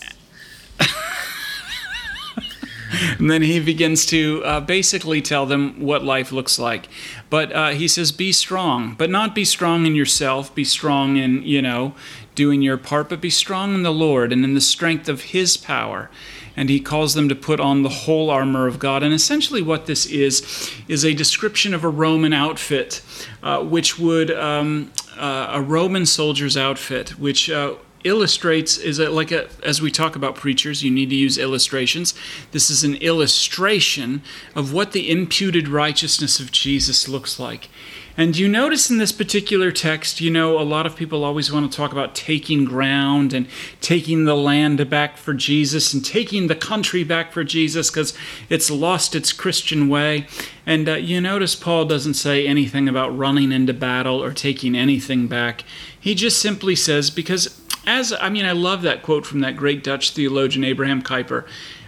and 3.20 3.30
then 3.30 3.42
he 3.42 3.60
begins 3.60 4.06
to 4.08 4.42
uh, 4.46 4.60
basically 4.62 5.22
tell 5.22 5.46
them 5.46 5.82
what 5.82 6.04
life 6.04 6.32
looks 6.32 6.58
like. 6.58 6.88
But 7.30 7.52
uh, 7.52 7.70
he 7.72 7.88
says, 7.88 8.12
"Be 8.12 8.32
strong, 8.32 8.96
but 8.98 9.10
not 9.10 9.36
be 9.36 9.46
strong 9.46 9.86
in 9.86 9.96
yourself. 9.96 10.54
Be 10.56 10.64
strong 10.64 11.18
in 11.18 11.44
you 11.44 11.62
know 11.62 11.94
doing 12.36 12.62
your 12.62 12.78
part, 12.78 13.10
but 13.10 13.20
be 13.20 13.30
strong 13.30 13.74
in 13.74 13.84
the 13.84 13.92
Lord 13.92 14.32
and 14.32 14.44
in 14.44 14.54
the 14.54 14.62
strength 14.62 15.10
of 15.10 15.22
His 15.22 15.58
power." 15.58 16.10
And 16.58 16.70
he 16.70 16.80
calls 16.80 17.14
them 17.14 17.30
to 17.30 17.36
put 17.36 17.60
on 17.60 17.84
the 17.84 17.90
whole 17.90 18.32
armor 18.32 18.66
of 18.66 18.80
God. 18.80 19.04
And 19.04 19.14
essentially, 19.14 19.62
what 19.62 19.86
this 19.86 20.08
is, 20.08 20.72
is 20.88 21.06
a 21.06 21.14
description 21.14 21.74
of 21.74 21.84
a 21.84 21.90
Roman 21.90 22.34
outfit, 22.34 23.02
uh, 23.44 23.64
which 23.64 24.00
would, 24.00 24.32
um, 24.32 24.92
uh, 25.16 25.52
a 25.54 25.62
Roman 25.62 26.08
soldier's 26.08 26.58
outfit, 26.58 27.12
which 27.12 27.50
uh, 27.50 27.76
illustrates 28.04 28.78
is 28.78 29.00
it 29.00 29.12
like 29.12 29.32
a 29.32 29.48
as 29.64 29.82
we 29.82 29.92
talk 29.92 30.16
about 30.16 30.36
preachers 30.36 30.84
you 30.84 30.90
need 30.92 31.10
to 31.10 31.16
use 31.16 31.38
illustrations 31.38 32.14
this 32.52 32.70
is 32.70 32.84
an 32.84 32.94
illustration 32.96 34.22
of 34.56 34.72
what 34.72 34.92
the 34.92 35.10
imputed 35.10 35.68
righteousness 35.68 36.40
of 36.40 36.52
jesus 36.52 37.10
looks 37.10 37.40
like 37.40 37.70
and 38.18 38.36
you 38.36 38.48
notice 38.48 38.90
in 38.90 38.98
this 38.98 39.12
particular 39.12 39.72
text, 39.72 40.20
you 40.20 40.32
know, 40.32 40.60
a 40.60 40.64
lot 40.64 40.88
of 40.88 40.96
people 40.96 41.24
always 41.24 41.52
want 41.52 41.72
to 41.72 41.78
talk 41.78 41.92
about 41.92 42.16
taking 42.16 42.66
ground 42.66 43.32
and 43.32 43.48
taking 43.80 44.26
the 44.26 44.36
land 44.36 44.90
back 44.90 45.18
for 45.18 45.36
Jesus 45.36 45.94
and 45.94 46.04
taking 46.04 46.48
the 46.48 46.56
country 46.56 47.04
back 47.04 47.32
for 47.32 47.44
Jesus 47.44 47.92
because 47.92 48.18
it's 48.50 48.72
lost 48.72 49.14
its 49.14 49.32
Christian 49.32 49.88
way. 49.88 50.26
And 50.66 50.90
uh, 50.90 50.96
you 50.96 51.22
notice 51.22 51.54
Paul 51.54 51.86
doesn't 51.86 52.16
say 52.16 52.48
anything 52.48 52.90
about 52.90 53.16
running 53.16 53.52
into 53.52 53.74
battle 53.74 54.24
or 54.24 54.34
taking 54.34 54.76
anything 54.76 55.28
back. 55.28 55.64
He 56.00 56.16
just 56.16 56.42
simply 56.42 56.76
says, 56.76 57.12
because 57.12 57.62
as 57.86 58.14
I 58.14 58.30
mean, 58.30 58.46
I 58.46 58.52
love 58.52 58.82
that 58.82 59.04
quote 59.04 59.28
from 59.28 59.42
that 59.42 59.56
great 59.56 59.84
Dutch 59.84 60.12
theologian 60.12 60.64
Abraham 60.64 61.04
Kuyper. 61.04 61.48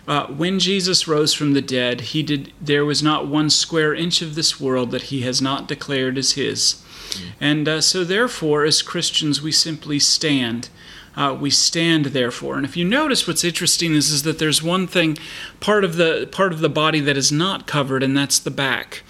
Uh, 0.10 0.25
when 0.25 0.58
Jesus 0.58 1.08
rose 1.08 1.36
from 1.36 1.54
the 1.54 1.62
dead, 1.62 2.01
he 2.01 2.24
did. 2.24 2.51
There 2.60 2.84
was 2.84 3.04
not 3.04 3.28
one 3.28 3.51
square 3.51 3.94
inch 3.94 4.24
of 4.24 4.34
this 4.34 4.60
world 4.60 4.89
that 4.89 5.04
he 5.04 5.22
has 5.22 5.39
not 5.39 5.68
declared 5.68 6.18
as 6.18 6.32
his. 6.32 6.84
Mm. 7.12 7.22
And 7.39 7.70
uh, 7.70 7.82
so, 7.82 8.04
therefore, 8.04 8.66
as 8.66 8.82
Christians, 8.82 9.44
we 9.44 9.51
simply 9.51 10.00
stand. 10.00 10.70
Uh, 11.16 11.38
we 11.39 11.50
stand 11.50 12.06
therefore 12.06 12.56
and 12.56 12.66
if 12.66 12.78
you 12.78 12.86
notice 12.86 13.28
what's 13.28 13.44
interesting 13.44 13.94
is, 13.94 14.10
is 14.12 14.24
that 14.24 14.38
there's 14.38 14.63
one 14.63 14.88
thing 14.88 15.18
part 15.60 15.84
of 15.84 15.98
the 15.98 16.30
part 16.32 16.54
of 16.54 16.60
the 16.60 16.70
body 16.70 17.00
that 17.00 17.18
is 17.18 17.32
not 17.32 17.66
covered 17.66 18.04
and 18.04 18.16
that's 18.16 18.39
the 18.39 18.51
back 18.51 19.01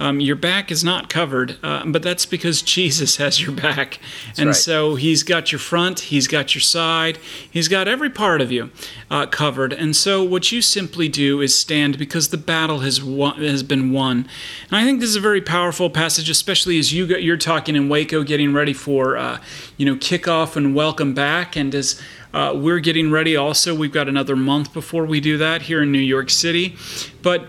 um, 0.00 0.18
your 0.18 0.34
back 0.34 0.72
is 0.72 0.82
not 0.82 1.10
covered, 1.10 1.58
uh, 1.62 1.84
but 1.84 2.02
that's 2.02 2.24
because 2.24 2.62
Jesus 2.70 3.18
has 3.18 3.40
your 3.40 3.52
back. 3.52 3.98
That's 4.26 4.38
and 4.38 4.46
right. 4.48 4.56
so 4.56 4.94
he's 4.94 5.22
got 5.22 5.52
your 5.52 5.58
front, 5.58 6.00
he's 6.00 6.26
got 6.26 6.54
your 6.54 6.62
side, 6.62 7.18
he's 7.50 7.68
got 7.68 7.86
every 7.86 8.08
part 8.08 8.40
of 8.40 8.50
you 8.50 8.70
uh, 9.10 9.26
covered. 9.26 9.74
And 9.74 9.94
so 9.94 10.24
what 10.24 10.50
you 10.50 10.62
simply 10.62 11.08
do 11.08 11.42
is 11.42 11.56
stand 11.56 11.98
because 11.98 12.30
the 12.30 12.38
battle 12.38 12.78
has 12.78 13.04
won, 13.04 13.36
has 13.42 13.62
been 13.62 13.92
won. 13.92 14.26
And 14.70 14.78
I 14.78 14.84
think 14.84 15.00
this 15.00 15.10
is 15.10 15.16
a 15.16 15.20
very 15.20 15.42
powerful 15.42 15.90
passage, 15.90 16.30
especially 16.30 16.78
as 16.78 16.94
you 16.94 17.04
you're 17.18 17.36
talking 17.36 17.76
in 17.76 17.90
Waco, 17.90 18.22
getting 18.22 18.54
ready 18.54 18.72
for 18.72 19.18
uh, 19.18 19.38
you 19.76 19.84
know 19.84 19.96
kickoff 19.96 20.56
and 20.56 20.74
welcome 20.74 21.12
back, 21.12 21.56
and 21.56 21.74
as 21.74 22.00
uh, 22.32 22.54
we're 22.56 22.80
getting 22.80 23.10
ready 23.10 23.36
also. 23.36 23.74
We've 23.74 23.92
got 23.92 24.08
another 24.08 24.36
month 24.36 24.72
before 24.72 25.04
we 25.04 25.20
do 25.20 25.36
that 25.38 25.62
here 25.62 25.82
in 25.82 25.92
New 25.92 25.98
York 25.98 26.30
City. 26.30 26.76
But 27.22 27.48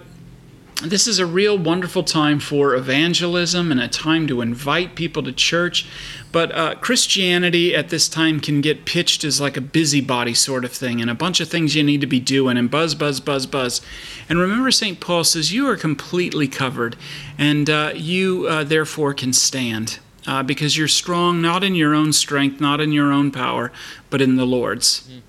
this 0.84 1.08
is 1.08 1.20
a 1.20 1.26
real 1.26 1.58
wonderful 1.58 2.04
time 2.04 2.40
for 2.40 2.76
evangelism 2.76 3.72
and 3.72 3.80
a 3.80 3.88
time 3.88 4.28
to 4.28 4.42
invite 4.42 4.96
people 4.96 5.22
to 5.24 5.32
church. 5.32 5.86
But 6.32 6.52
uh, 6.54 6.76
Christianity 6.76 7.76
at 7.76 7.90
this 7.90 8.10
time 8.10 8.40
can 8.40 8.62
get 8.62 8.86
pitched 8.86 9.24
as 9.24 9.40
like 9.40 9.58
a 9.58 9.62
busybody 9.62 10.34
sort 10.34 10.66
of 10.66 10.72
thing 10.72 11.02
and 11.02 11.10
a 11.10 11.16
bunch 11.16 11.40
of 11.40 11.50
things 11.50 11.76
you 11.76 11.84
need 11.84 12.02
to 12.02 12.08
be 12.08 12.20
doing 12.20 12.58
and 12.58 12.72
buzz, 12.72 12.96
buzz, 12.96 13.20
buzz, 13.20 13.46
buzz. 13.46 13.82
And 14.28 14.40
remember, 14.40 14.72
St. 14.72 15.00
Paul 15.00 15.24
says 15.24 15.54
you 15.54 15.68
are 15.68 15.78
completely 15.78 16.48
covered 16.48 16.96
and 17.38 17.70
uh, 17.70 17.92
you 17.96 18.48
uh, 18.50 18.64
therefore 18.64 19.14
can 19.14 19.34
stand. 19.34 20.00
Uh, 20.28 20.44
because 20.44 20.78
you're 20.78 20.88
strong 20.88 21.42
not 21.42 21.64
in 21.64 21.74
your 21.74 21.96
own 21.96 22.14
strength, 22.14 22.62
not 22.62 22.80
in 22.80 22.92
your 22.92 23.12
own 23.12 23.32
power, 23.32 23.72
but 24.12 24.22
in 24.22 24.36
the 24.36 24.46
Lord's. 24.46 25.02
Mm-hmm. 25.02 25.20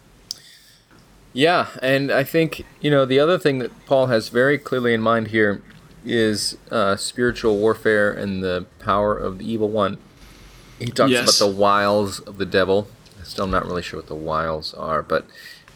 Yeah, 1.32 1.68
and 1.80 2.10
I 2.10 2.24
think 2.24 2.64
you 2.80 2.90
know 2.90 3.04
the 3.04 3.18
other 3.18 3.38
thing 3.38 3.58
that 3.58 3.86
Paul 3.86 4.06
has 4.06 4.28
very 4.28 4.58
clearly 4.58 4.94
in 4.94 5.00
mind 5.00 5.28
here 5.28 5.62
is 6.04 6.56
uh, 6.70 6.96
spiritual 6.96 7.58
warfare 7.58 8.12
and 8.12 8.42
the 8.42 8.66
power 8.78 9.16
of 9.16 9.38
the 9.38 9.50
evil 9.50 9.68
one. 9.68 9.98
He 10.78 10.86
talks 10.86 11.12
yes. 11.12 11.22
about 11.22 11.46
the 11.46 11.56
wiles 11.56 12.20
of 12.20 12.38
the 12.38 12.46
devil. 12.46 12.88
Still, 13.22 13.44
I'm 13.44 13.50
not 13.50 13.64
really 13.64 13.82
sure 13.82 14.00
what 14.00 14.08
the 14.08 14.16
wiles 14.16 14.74
are, 14.74 15.00
but 15.00 15.26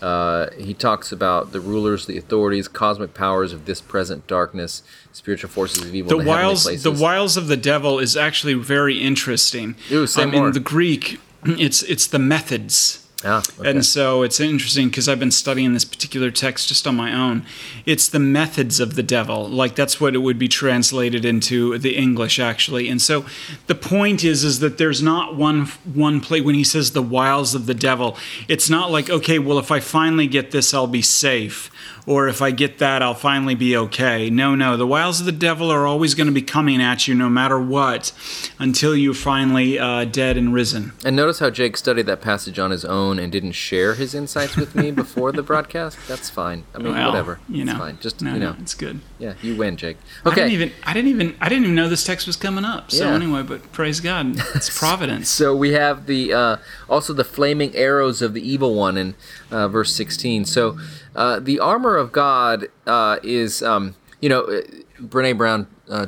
uh, 0.03 0.51
he 0.59 0.75
talks 0.75 1.13
about 1.13 1.53
the 1.53 1.61
rulers, 1.61 2.07
the 2.07 2.19
authorities, 2.19 2.67
cosmic 2.69 3.15
powers 3.15 3.53
of 3.53 3.67
this 3.67 3.81
present 3.81 4.27
darkness, 4.27 4.83
spiritual 5.13 5.49
forces 5.49 5.85
of 5.85 5.95
evil. 5.95 6.19
The 6.19 6.25
wiles, 6.25 6.83
the 6.83 6.91
wiles 6.91 7.37
of 7.37 7.47
the 7.47 7.57
devil 7.57 7.99
is 7.99 8.17
actually 8.17 8.55
very 8.55 8.99
interesting. 8.99 9.77
Ooh, 9.93 10.07
um. 10.17 10.35
In 10.35 10.53
the 10.53 10.61
Greek, 10.61 11.21
it's 11.45 11.83
it's 11.85 12.09
the 12.09 12.19
methods 12.19 13.06
yeah, 13.25 13.43
okay. 13.59 13.71
And 13.71 13.85
so 13.85 14.23
it's 14.23 14.41
interesting 14.41 14.89
because 14.89 15.09
I've 15.09 15.19
been 15.19 15.31
studying 15.31 15.73
this 15.73 15.87
particular 15.87 16.31
text 16.31 16.69
just 16.69 16.87
on 16.87 16.97
my 16.97 17.13
own. 17.13 17.47
It's 17.87 18.09
the 18.09 18.19
methods 18.19 18.79
of 18.79 18.95
the 18.95 19.03
devil, 19.03 19.49
like 19.49 19.75
that's 19.75 20.01
what 20.01 20.15
it 20.15 20.19
would 20.19 20.39
be 20.39 20.49
translated 20.49 21.25
into 21.25 21.79
the 21.79 21.97
English 21.97 22.39
actually. 22.39 22.89
And 22.89 23.01
so 23.01 23.25
the 23.69 23.75
point 23.75 24.23
is, 24.23 24.45
is 24.45 24.59
that 24.61 24.77
there's 24.77 25.03
not 25.03 25.35
one 25.35 25.67
one 25.85 26.21
play 26.21 26.43
when 26.43 26.55
he 26.55 26.65
says 26.65 26.93
the 26.93 27.03
wiles 27.03 27.55
of 27.55 27.67
the 27.67 27.75
devil. 27.75 28.19
It's 28.49 28.69
not 28.69 28.91
like 28.91 29.09
okay, 29.09 29.39
well 29.39 29.59
if 29.59 29.71
I 29.71 29.81
finally 29.81 30.27
get 30.27 30.51
this, 30.51 30.75
I'll 30.75 30.87
be 30.87 31.03
safe 31.03 31.71
or 32.07 32.29
if 32.29 32.41
I 32.41 32.53
get 32.53 32.79
that, 32.79 33.03
I'll 33.03 33.15
finally 33.15 33.57
be 33.57 33.77
okay. 33.77 34.31
No, 34.31 34.55
no. 34.55 34.77
The 34.77 34.87
wiles 34.87 35.19
of 35.19 35.27
the 35.27 35.33
devil 35.33 35.71
are 35.71 35.87
always 35.87 36.15
going 36.15 36.29
to 36.29 36.33
be 36.33 36.43
coming 36.43 36.81
at 36.81 37.09
you 37.09 37.15
no 37.15 37.29
matter 37.29 37.61
what 37.61 38.13
until 38.61 38.97
you're 38.97 39.13
finally 39.13 39.79
uh, 39.79 40.05
dead 40.05 40.37
and 40.37 40.55
risen. 40.55 40.93
And 41.05 41.17
notice 41.17 41.41
how 41.41 41.51
Jake 41.51 41.77
studied 41.77 42.07
that 42.07 42.21
passage 42.21 42.61
on 42.61 42.71
his 42.71 42.85
own 42.85 43.19
and 43.19 43.33
didn't 43.33 43.53
share 43.53 43.95
his 43.95 44.15
insights 44.15 44.57
with 44.57 44.77
me 44.77 44.93
before 44.93 45.33
the 45.33 45.43
broadcast. 45.43 45.99
That's 46.07 46.31
fine. 46.31 46.65
I 46.75 46.79
mean, 46.79 46.93
well, 46.93 47.09
whatever. 47.09 47.41
You 47.49 47.65
know, 47.65 47.73
it's 47.73 47.81
fine. 47.81 47.99
Just 48.01 48.23
no, 48.23 48.35
you 48.35 48.39
know, 48.39 48.53
no, 48.53 48.59
it's 48.61 48.75
good. 48.75 49.01
Yeah, 49.19 49.35
you 49.43 49.57
win, 49.57 49.77
Jake. 49.77 49.97
Okay. 50.25 50.43
I 50.43 50.49
didn't 50.49 50.53
even. 50.53 50.73
I 50.85 50.93
didn't 50.93 51.11
even. 51.11 51.37
I 51.41 51.49
didn't 51.49 51.65
even 51.65 51.75
know 51.75 51.89
this 51.89 52.05
text 52.05 52.27
was 52.27 52.37
coming 52.37 52.65
up. 52.65 52.93
So 52.93 53.05
yeah. 53.05 53.15
anyway, 53.15 53.43
but 53.43 53.73
praise 53.73 53.99
God, 53.99 54.37
it's 54.55 54.71
providence. 54.79 55.29
so 55.29 55.57
we 55.57 55.73
have 55.73 56.07
the 56.07 56.33
uh, 56.33 56.57
also 56.89 57.13
the 57.13 57.25
flaming 57.25 57.75
arrows 57.75 58.23
of 58.23 58.33
the 58.33 58.49
evil 58.49 58.75
one 58.75 58.97
in 58.97 59.15
uh, 59.51 59.69
verse 59.69 59.95
16. 59.95 60.45
So 60.45 60.79
uh, 61.17 61.41
the 61.41 61.59
armor 61.59 61.97
of 61.97 62.13
God 62.13 62.69
uh, 62.87 63.19
is, 63.23 63.63
um, 63.63 63.95
you 64.21 64.29
know, 64.29 64.43
uh, 64.43 64.61
Brene 65.01 65.37
Brown 65.37 65.67
uh, 65.89 66.07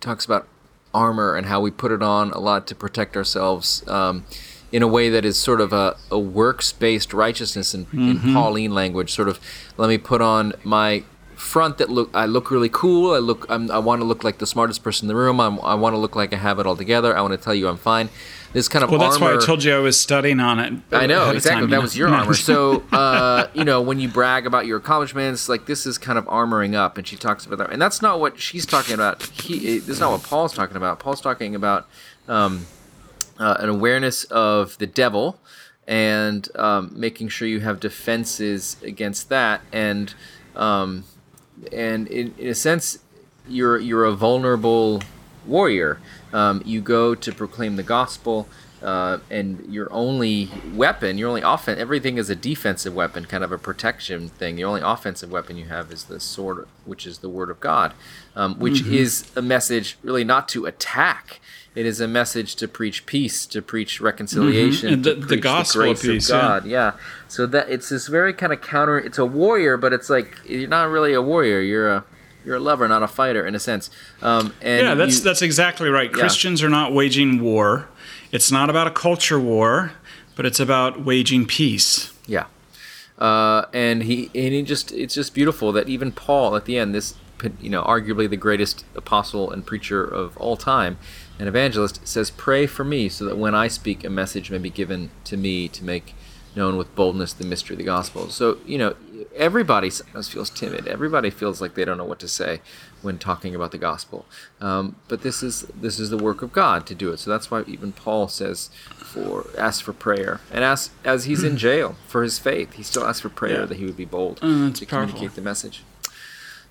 talks 0.00 0.24
about 0.24 0.46
armor 0.92 1.36
and 1.36 1.46
how 1.46 1.60
we 1.60 1.70
put 1.70 1.92
it 1.92 2.02
on 2.02 2.30
a 2.32 2.38
lot 2.40 2.66
to 2.66 2.74
protect 2.74 3.16
ourselves. 3.16 3.86
Um, 3.88 4.24
in 4.72 4.84
a 4.84 4.86
way 4.88 5.08
that 5.10 5.24
is 5.24 5.36
sort 5.36 5.60
of 5.60 5.72
a, 5.72 5.96
a 6.12 6.18
works 6.18 6.70
based 6.72 7.12
righteousness 7.12 7.74
in, 7.74 7.86
Mm-hmm. 7.86 8.28
in 8.28 8.34
Pauline 8.34 8.72
language. 8.72 9.12
Sort 9.12 9.28
of, 9.28 9.40
let 9.76 9.88
me 9.88 9.98
put 9.98 10.20
on 10.20 10.52
my 10.62 11.02
front 11.34 11.78
that 11.78 11.90
look 11.90 12.08
I 12.14 12.26
look 12.26 12.52
really 12.52 12.68
cool. 12.68 13.12
I 13.12 13.18
look 13.18 13.46
I'm, 13.48 13.68
I 13.72 13.78
want 13.80 14.00
to 14.00 14.04
look 14.04 14.22
like 14.22 14.38
the 14.38 14.46
smartest 14.46 14.84
person 14.84 15.06
in 15.06 15.08
the 15.08 15.16
room. 15.16 15.40
I'm, 15.40 15.58
I 15.62 15.74
want 15.74 15.94
to 15.94 15.98
look 15.98 16.14
like 16.14 16.32
I 16.32 16.36
have 16.36 16.60
it 16.60 16.66
all 16.68 16.76
together. 16.76 17.16
I 17.18 17.20
want 17.20 17.32
to 17.32 17.38
tell 17.44 17.54
you 17.54 17.66
I'm 17.66 17.78
fine. 17.78 18.10
This 18.52 18.68
kind 18.68 18.82
of 18.82 18.90
Well, 18.90 18.98
that's 18.98 19.20
why 19.20 19.32
I 19.32 19.36
told 19.36 19.62
you 19.62 19.74
I 19.74 19.78
was 19.78 19.98
studying 19.98 20.40
on 20.40 20.58
it. 20.58 20.72
I 20.90 21.06
know 21.06 21.30
exactly. 21.30 21.62
time, 21.62 21.70
that 21.70 21.80
was 21.80 21.96
your 21.96 22.08
armor. 22.08 22.34
So, 22.34 22.82
uh, 22.92 23.46
you 23.54 23.64
know, 23.64 23.80
when 23.80 24.00
you 24.00 24.08
brag 24.08 24.44
about 24.44 24.66
your 24.66 24.78
accomplishments, 24.78 25.48
like 25.48 25.66
this 25.66 25.86
is 25.86 25.98
kind 25.98 26.18
of 26.18 26.24
armoring 26.26 26.74
up, 26.74 26.98
and 26.98 27.06
she 27.06 27.16
talks 27.16 27.46
about 27.46 27.58
that. 27.58 27.70
And 27.70 27.80
that's 27.80 28.02
not 28.02 28.18
what 28.18 28.40
she's 28.40 28.66
talking 28.66 28.94
about. 28.94 29.22
He, 29.22 29.78
this 29.78 29.88
is 29.88 30.00
not 30.00 30.10
what 30.10 30.24
Paul's 30.24 30.52
talking 30.52 30.76
about. 30.76 30.98
Paul's 30.98 31.20
talking 31.20 31.54
about 31.54 31.88
um, 32.26 32.66
uh, 33.38 33.56
an 33.60 33.68
awareness 33.68 34.24
of 34.24 34.76
the 34.78 34.86
devil 34.86 35.40
and 35.86 36.48
um, 36.56 36.92
making 36.94 37.28
sure 37.28 37.46
you 37.48 37.60
have 37.60 37.80
defenses 37.80 38.76
against 38.82 39.28
that, 39.28 39.60
and 39.72 40.14
um, 40.54 41.04
and 41.72 42.06
in, 42.08 42.34
in 42.38 42.48
a 42.48 42.54
sense, 42.54 42.98
you're 43.48 43.78
you're 43.78 44.04
a 44.04 44.12
vulnerable 44.12 45.02
warrior. 45.46 46.00
Um, 46.32 46.62
you 46.64 46.80
go 46.80 47.14
to 47.14 47.32
proclaim 47.32 47.76
the 47.76 47.82
gospel, 47.82 48.48
uh, 48.82 49.18
and 49.30 49.66
your 49.68 49.92
only 49.92 50.48
weapon, 50.74 51.18
your 51.18 51.28
only 51.28 51.42
offense, 51.42 51.78
everything 51.78 52.16
is 52.16 52.30
a 52.30 52.34
defensive 52.34 52.94
weapon, 52.94 53.26
kind 53.26 53.44
of 53.44 53.52
a 53.52 53.58
protection 53.58 54.28
thing. 54.28 54.56
The 54.56 54.64
only 54.64 54.80
offensive 54.80 55.30
weapon 55.30 55.56
you 55.58 55.66
have 55.66 55.92
is 55.92 56.04
the 56.04 56.18
sword, 56.18 56.66
which 56.86 57.06
is 57.06 57.18
the 57.18 57.28
word 57.28 57.50
of 57.50 57.60
God, 57.60 57.92
um, 58.34 58.58
which 58.58 58.82
is 58.86 59.30
a 59.36 59.42
message 59.42 59.98
really 60.02 60.24
not 60.24 60.48
to 60.50 60.64
attack. 60.66 61.40
It 61.74 61.86
is 61.86 62.00
a 62.00 62.08
message 62.08 62.56
to 62.56 62.66
preach 62.66 63.06
peace, 63.06 63.46
to 63.46 63.60
preach 63.62 64.00
reconciliation, 64.00 65.02
the- 65.02 65.14
to 65.14 65.20
the 65.20 65.26
preach 65.26 65.42
gospel 65.42 65.82
of 65.82 65.86
grace 66.00 66.02
peace, 66.02 66.30
of 66.30 66.36
yeah. 66.36 66.40
God. 66.40 66.66
Yeah. 66.66 66.92
So 67.28 67.46
that 67.46 67.68
it's 67.68 67.90
this 67.90 68.06
very 68.08 68.32
kind 68.32 68.52
of 68.52 68.60
counter. 68.60 68.98
It's 68.98 69.18
a 69.18 69.26
warrior, 69.26 69.76
but 69.76 69.92
it's 69.92 70.08
like 70.10 70.38
you're 70.46 70.68
not 70.68 70.88
really 70.88 71.12
a 71.12 71.22
warrior. 71.22 71.60
You're 71.60 71.88
a 71.88 72.04
you're 72.44 72.56
a 72.56 72.60
lover, 72.60 72.86
not 72.88 73.02
a 73.02 73.08
fighter, 73.08 73.46
in 73.46 73.54
a 73.54 73.58
sense. 73.60 73.90
Um, 74.22 74.52
and 74.62 74.86
Yeah, 74.86 74.94
that's 74.94 75.18
you- 75.18 75.24
that's 75.24 75.42
exactly 75.42 75.88
right. 75.88 76.12
Christians 76.12 76.62
are 76.62 76.68
not 76.70 76.92
waging 76.92 77.40
war. 77.40 77.88
It's 78.32 78.50
not 78.52 78.70
about 78.70 78.86
a 78.86 78.90
culture 78.90 79.38
war, 79.40 79.92
but 80.36 80.46
it's 80.46 80.60
about 80.60 81.04
waging 81.04 81.46
peace. 81.46 82.12
Yeah. 82.26 82.44
Uh, 83.18 83.66
and 83.74 84.04
he 84.04 84.30
and 84.34 84.54
he 84.54 84.62
just 84.62 84.92
it's 84.92 85.14
just 85.14 85.34
beautiful 85.34 85.72
that 85.72 85.88
even 85.88 86.10
Paul 86.12 86.56
at 86.56 86.64
the 86.64 86.78
end, 86.78 86.94
this 86.94 87.14
you 87.60 87.68
know 87.70 87.82
arguably 87.82 88.28
the 88.28 88.36
greatest 88.36 88.84
apostle 88.94 89.50
and 89.50 89.64
preacher 89.66 90.02
of 90.02 90.36
all 90.38 90.56
time, 90.56 90.96
an 91.38 91.46
evangelist 91.46 92.00
says, 92.06 92.30
"Pray 92.30 92.66
for 92.66 92.84
me 92.84 93.08
so 93.10 93.24
that 93.26 93.36
when 93.36 93.54
I 93.54 93.68
speak, 93.68 94.04
a 94.04 94.10
message 94.10 94.50
may 94.50 94.58
be 94.58 94.70
given 94.70 95.10
to 95.24 95.36
me 95.36 95.68
to 95.68 95.84
make 95.84 96.14
known 96.56 96.76
with 96.76 96.94
boldness 96.94 97.32
the 97.32 97.44
mystery 97.44 97.74
of 97.74 97.78
the 97.78 97.84
gospel." 97.84 98.28
So 98.30 98.58
you 98.66 98.78
know 98.78 98.94
everybody 99.36 99.90
sometimes 99.90 100.28
feels 100.28 100.50
timid. 100.50 100.86
Everybody 100.88 101.30
feels 101.30 101.60
like 101.60 101.74
they 101.74 101.84
don't 101.84 101.98
know 101.98 102.04
what 102.04 102.18
to 102.20 102.28
say 102.28 102.60
when 103.02 103.18
talking 103.18 103.54
about 103.54 103.70
the 103.72 103.78
gospel. 103.78 104.26
Um, 104.60 104.96
but 105.08 105.22
this 105.22 105.42
is 105.42 105.62
this 105.80 105.98
is 106.00 106.10
the 106.10 106.16
work 106.18 106.42
of 106.42 106.52
God 106.52 106.86
to 106.86 106.94
do 106.94 107.10
it. 107.12 107.18
So 107.18 107.30
that's 107.30 107.50
why 107.50 107.62
even 107.66 107.92
Paul 107.92 108.28
says 108.28 108.70
for 108.96 109.46
asks 109.58 109.80
for 109.80 109.92
prayer 109.92 110.40
and 110.52 110.62
asks 110.64 110.90
as 111.04 111.24
he's 111.24 111.42
in 111.44 111.56
jail 111.56 111.96
for 112.06 112.22
his 112.22 112.38
faith, 112.38 112.74
he 112.74 112.82
still 112.82 113.04
asks 113.04 113.20
for 113.20 113.28
prayer 113.28 113.60
Yeah. 113.60 113.66
that 113.66 113.76
he 113.78 113.84
would 113.86 113.96
be 113.96 114.04
bold 114.04 114.38
Oh, 114.42 114.70
to 114.70 114.86
powerful. 114.86 115.14
communicate 115.14 115.34
the 115.36 115.42
message. 115.42 115.82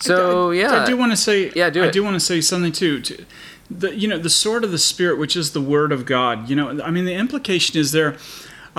So 0.01 0.51
I, 0.51 0.55
yeah, 0.55 0.83
I 0.83 0.85
do 0.85 0.95
want 0.95 1.11
to 1.11 1.17
say. 1.17 1.51
Yeah, 1.55 1.69
do 1.69 1.83
I 1.83 1.87
it. 1.87 1.93
do 1.93 2.03
want 2.03 2.15
to 2.15 2.19
say 2.21 2.39
something 2.41 2.71
too. 2.71 3.01
To, 3.01 3.25
the 3.69 3.95
you 3.95 4.07
know 4.07 4.17
the 4.17 4.29
sword 4.29 4.63
of 4.63 4.71
the 4.71 4.77
spirit, 4.77 5.17
which 5.19 5.35
is 5.35 5.51
the 5.51 5.61
word 5.61 5.91
of 5.91 6.05
God. 6.05 6.49
You 6.49 6.55
know, 6.55 6.81
I 6.81 6.89
mean, 6.89 7.05
the 7.05 7.13
implication 7.15 7.77
is 7.79 7.91
there. 7.91 8.15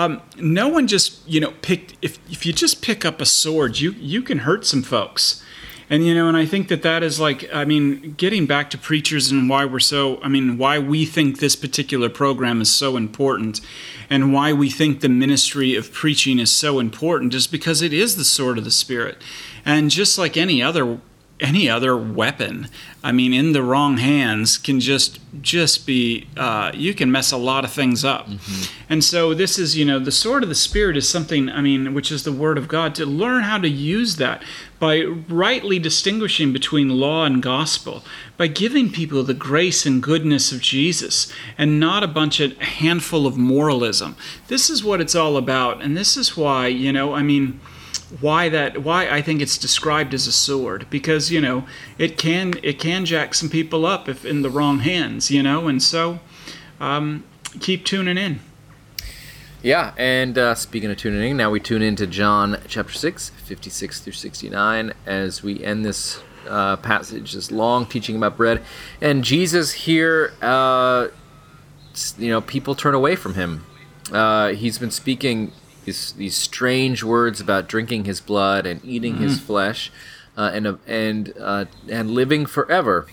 Um, 0.00 0.22
no 0.36 0.66
one 0.66 0.86
just 0.86 1.28
you 1.28 1.40
know 1.40 1.52
picked. 1.60 1.94
If 2.00 2.18
if 2.30 2.46
you 2.46 2.52
just 2.54 2.80
pick 2.80 3.04
up 3.04 3.20
a 3.20 3.26
sword, 3.26 3.80
you 3.80 3.92
you 3.92 4.22
can 4.22 4.38
hurt 4.38 4.64
some 4.64 4.82
folks. 4.82 5.44
And 5.90 6.06
you 6.06 6.14
know, 6.14 6.28
and 6.28 6.36
I 6.36 6.46
think 6.46 6.68
that 6.68 6.82
that 6.82 7.02
is 7.02 7.18
like, 7.18 7.52
I 7.52 7.64
mean, 7.64 8.14
getting 8.16 8.46
back 8.46 8.70
to 8.70 8.78
preachers 8.78 9.32
and 9.32 9.50
why 9.50 9.64
we're 9.64 9.80
so, 9.80 10.22
I 10.22 10.28
mean, 10.28 10.56
why 10.56 10.78
we 10.78 11.04
think 11.04 11.40
this 11.40 11.56
particular 11.56 12.08
program 12.08 12.60
is 12.60 12.72
so 12.72 12.96
important, 12.96 13.60
and 14.08 14.32
why 14.32 14.52
we 14.52 14.70
think 14.70 15.00
the 15.00 15.08
ministry 15.08 15.74
of 15.74 15.92
preaching 15.92 16.38
is 16.38 16.52
so 16.52 16.78
important, 16.78 17.34
is 17.34 17.48
because 17.48 17.82
it 17.82 17.92
is 17.92 18.14
the 18.14 18.24
sword 18.24 18.56
of 18.56 18.64
the 18.64 18.70
spirit, 18.70 19.20
and 19.64 19.90
just 19.90 20.16
like 20.16 20.36
any 20.36 20.62
other 20.62 21.00
any 21.40 21.68
other 21.68 21.96
weapon. 21.96 22.68
I 23.02 23.12
mean 23.12 23.32
in 23.32 23.52
the 23.52 23.62
wrong 23.62 23.96
hands 23.96 24.58
can 24.58 24.80
just 24.80 25.20
just 25.40 25.86
be 25.86 26.26
uh, 26.36 26.70
you 26.74 26.94
can 26.94 27.10
mess 27.10 27.32
a 27.32 27.36
lot 27.36 27.64
of 27.64 27.72
things 27.72 28.04
up. 28.04 28.28
And 28.88 29.02
so 29.02 29.34
this 29.34 29.58
is 29.58 29.76
you 29.76 29.84
know 29.84 29.98
the 29.98 30.12
sword 30.12 30.42
of 30.42 30.48
the 30.48 30.54
spirit 30.54 30.96
is 30.96 31.08
something 31.08 31.48
i 31.48 31.60
mean 31.60 31.94
which 31.94 32.10
is 32.12 32.24
the 32.24 32.32
word 32.32 32.58
of 32.58 32.68
god 32.68 32.94
to 32.94 33.06
learn 33.06 33.42
how 33.42 33.58
to 33.58 33.68
use 33.68 34.16
that 34.16 34.42
by 34.78 35.02
rightly 35.02 35.78
distinguishing 35.78 36.52
between 36.52 36.88
law 36.88 37.24
and 37.24 37.42
gospel 37.42 38.02
by 38.36 38.46
giving 38.46 38.90
people 38.90 39.22
the 39.22 39.34
grace 39.34 39.86
and 39.86 40.02
goodness 40.02 40.52
of 40.52 40.60
jesus 40.60 41.32
and 41.56 41.80
not 41.80 42.02
a 42.02 42.08
bunch 42.08 42.40
of 42.40 42.58
a 42.60 42.64
handful 42.64 43.26
of 43.26 43.36
moralism. 43.36 44.16
This 44.48 44.70
is 44.70 44.82
what 44.82 45.00
it's 45.00 45.14
all 45.14 45.36
about 45.36 45.82
and 45.82 45.96
this 45.96 46.16
is 46.16 46.36
why 46.36 46.66
you 46.66 46.92
know 46.92 47.14
i 47.14 47.22
mean 47.22 47.60
why 48.20 48.48
that 48.48 48.82
why 48.82 49.08
I 49.08 49.22
think 49.22 49.40
it's 49.40 49.56
described 49.56 50.14
as 50.14 50.26
a 50.26 50.32
sword 50.32 50.86
because 50.90 51.30
you 51.30 51.40
know 51.40 51.64
it 51.96 52.18
can 52.18 52.54
it 52.62 52.78
can 52.78 53.04
jack 53.04 53.34
some 53.34 53.48
people 53.48 53.86
up 53.86 54.08
if 54.08 54.24
in 54.24 54.42
the 54.42 54.50
wrong 54.50 54.80
hands 54.80 55.30
you 55.30 55.42
know 55.42 55.68
and 55.68 55.82
so 55.82 56.18
um, 56.80 57.24
keep 57.60 57.84
tuning 57.84 58.18
in 58.18 58.40
Yeah, 59.62 59.92
and 59.98 60.38
uh, 60.38 60.54
speaking 60.54 60.90
of 60.90 60.96
tuning 60.96 61.30
in, 61.32 61.36
now 61.36 61.50
we 61.50 61.60
tune 61.60 61.82
into 61.82 62.06
John 62.06 62.58
chapter 62.66 62.94
6, 62.94 63.28
56 63.44 64.00
through 64.00 64.14
69, 64.14 64.94
as 65.04 65.42
we 65.42 65.62
end 65.62 65.84
this 65.84 66.22
uh, 66.48 66.76
passage, 66.76 67.34
this 67.34 67.50
long 67.50 67.84
teaching 67.84 68.16
about 68.16 68.38
bread. 68.38 68.62
And 69.02 69.22
Jesus 69.22 69.72
here, 69.72 70.32
uh, 70.40 71.08
you 72.16 72.30
know, 72.30 72.40
people 72.40 72.74
turn 72.74 72.94
away 72.94 73.16
from 73.16 73.34
him. 73.34 73.66
Uh, 74.10 74.48
he's 74.48 74.78
been 74.78 74.90
speaking 74.90 75.52
these, 75.90 76.12
these 76.12 76.36
strange 76.36 77.02
words 77.02 77.40
about 77.40 77.68
drinking 77.68 78.04
his 78.04 78.20
blood 78.20 78.64
and 78.64 78.84
eating 78.84 79.16
his 79.16 79.40
flesh 79.40 79.90
uh, 80.36 80.50
and, 80.54 80.66
uh, 80.66 80.76
and, 80.86 81.34
uh, 81.38 81.64
and 81.88 82.12
living 82.12 82.46
forever. 82.46 83.06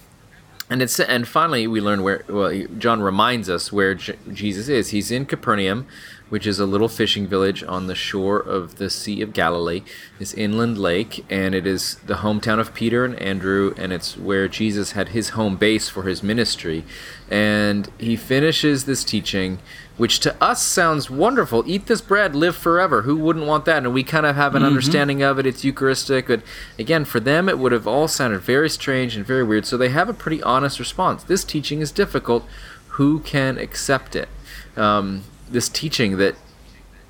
And 0.69 0.81
it's 0.81 0.99
and 0.99 1.25
finally 1.25 1.65
we 1.65 1.79
learn 1.79 2.03
where 2.03 2.25
well 2.27 2.51
John 2.77 3.01
reminds 3.01 3.49
us 3.49 3.71
where 3.71 3.95
J- 3.95 4.17
Jesus 4.33 4.67
is. 4.67 4.89
He's 4.89 5.11
in 5.11 5.25
Capernaum, 5.25 5.87
which 6.27 6.45
is 6.45 6.59
a 6.59 6.65
little 6.65 6.89
fishing 6.89 7.25
village 7.25 7.63
on 7.63 7.87
the 7.87 7.95
shore 7.95 8.37
of 8.37 8.75
the 8.75 8.89
Sea 8.89 9.21
of 9.21 9.31
Galilee, 9.31 9.83
this 10.19 10.33
inland 10.33 10.77
lake, 10.77 11.25
and 11.29 11.55
it 11.55 11.65
is 11.65 11.95
the 12.05 12.15
hometown 12.15 12.59
of 12.59 12.73
Peter 12.73 13.05
and 13.05 13.15
Andrew, 13.15 13.73
and 13.77 13.93
it's 13.93 14.17
where 14.17 14.49
Jesus 14.49 14.91
had 14.91 15.09
his 15.09 15.29
home 15.29 15.55
base 15.55 15.87
for 15.87 16.03
his 16.03 16.21
ministry. 16.21 16.83
And 17.31 17.89
he 17.97 18.17
finishes 18.17 18.83
this 18.83 19.05
teaching, 19.05 19.59
which 19.97 20.19
to 20.19 20.35
us 20.41 20.61
sounds 20.61 21.09
wonderful. 21.09 21.63
Eat 21.65 21.87
this 21.87 22.01
bread, 22.01 22.35
live 22.35 22.55
forever. 22.55 23.01
Who 23.01 23.17
wouldn't 23.17 23.47
want 23.47 23.65
that? 23.65 23.83
And 23.83 23.93
we 23.93 24.03
kind 24.03 24.25
of 24.25 24.35
have 24.35 24.53
an 24.55 24.63
understanding 24.63 25.23
of 25.23 25.39
it. 25.39 25.45
It's 25.47 25.63
Eucharistic, 25.63 26.27
but 26.27 26.43
again, 26.77 27.03
for 27.03 27.19
them, 27.19 27.49
it 27.49 27.57
would 27.57 27.71
have 27.71 27.87
all 27.87 28.07
sounded 28.07 28.41
very 28.41 28.69
strange 28.69 29.15
and 29.15 29.25
very 29.25 29.43
weird. 29.43 29.65
So 29.65 29.75
they 29.75 29.89
have 29.89 30.07
a 30.07 30.13
pretty 30.13 30.41
honest 30.43 30.79
response. 30.79 31.23
This 31.23 31.43
teaching 31.43 31.81
is 31.81 31.91
difficult. 31.91 32.45
Who 32.89 33.19
can 33.19 33.57
accept 33.57 34.15
it? 34.15 34.29
Um, 34.75 35.23
this 35.49 35.67
teaching 35.67 36.17
that 36.17 36.35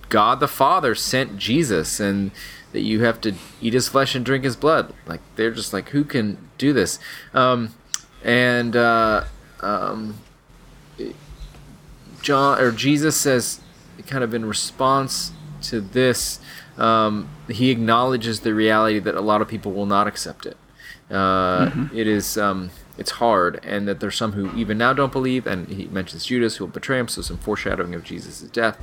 God 0.09 0.39
the 0.39 0.47
Father 0.47 0.95
sent 0.95 1.37
Jesus 1.37 1.99
and 1.99 2.31
that 2.71 2.81
you 2.81 3.03
have 3.03 3.19
to 3.21 3.33
eat 3.61 3.73
his 3.73 3.89
flesh 3.89 4.15
and 4.15 4.25
drink 4.25 4.45
his 4.45 4.55
blood. 4.55 4.93
Like 5.05 5.21
they're 5.35 5.51
just 5.51 5.73
like, 5.73 5.89
who 5.89 6.05
can 6.05 6.37
do 6.57 6.71
this? 6.71 6.99
Um, 7.33 7.73
and 8.23 8.75
uh, 8.75 9.25
um, 9.59 10.19
John 12.27 12.59
or 12.59 12.73
Jesus 12.73 13.15
says, 13.15 13.61
kind 14.05 14.21
of 14.21 14.33
in 14.33 14.43
response 14.43 15.31
to 15.61 15.79
this, 15.79 16.41
um, 16.77 17.29
he 17.47 17.71
acknowledges 17.71 18.41
the 18.41 18.53
reality 18.53 18.99
that 18.99 19.15
a 19.15 19.21
lot 19.21 19.41
of 19.41 19.47
people 19.47 19.71
will 19.71 19.85
not 19.85 20.07
accept 20.07 20.45
it. 20.45 20.57
Uh, 21.09 21.87
it 21.93 22.05
is 22.05 22.37
um, 22.37 22.69
it's 22.97 23.11
hard, 23.11 23.63
and 23.63 23.87
that 23.87 24.01
there's 24.01 24.17
some 24.17 24.33
who 24.33 24.53
even 24.57 24.77
now 24.77 24.91
don't 24.91 25.13
believe. 25.13 25.47
And 25.47 25.69
he 25.69 25.85
mentions 25.85 26.25
Judas 26.25 26.57
who 26.57 26.65
will 26.65 26.71
betray 26.73 26.99
him, 26.99 27.07
so 27.07 27.21
some 27.21 27.37
foreshadowing 27.37 27.95
of 27.95 28.03
Jesus' 28.03 28.41
death. 28.41 28.77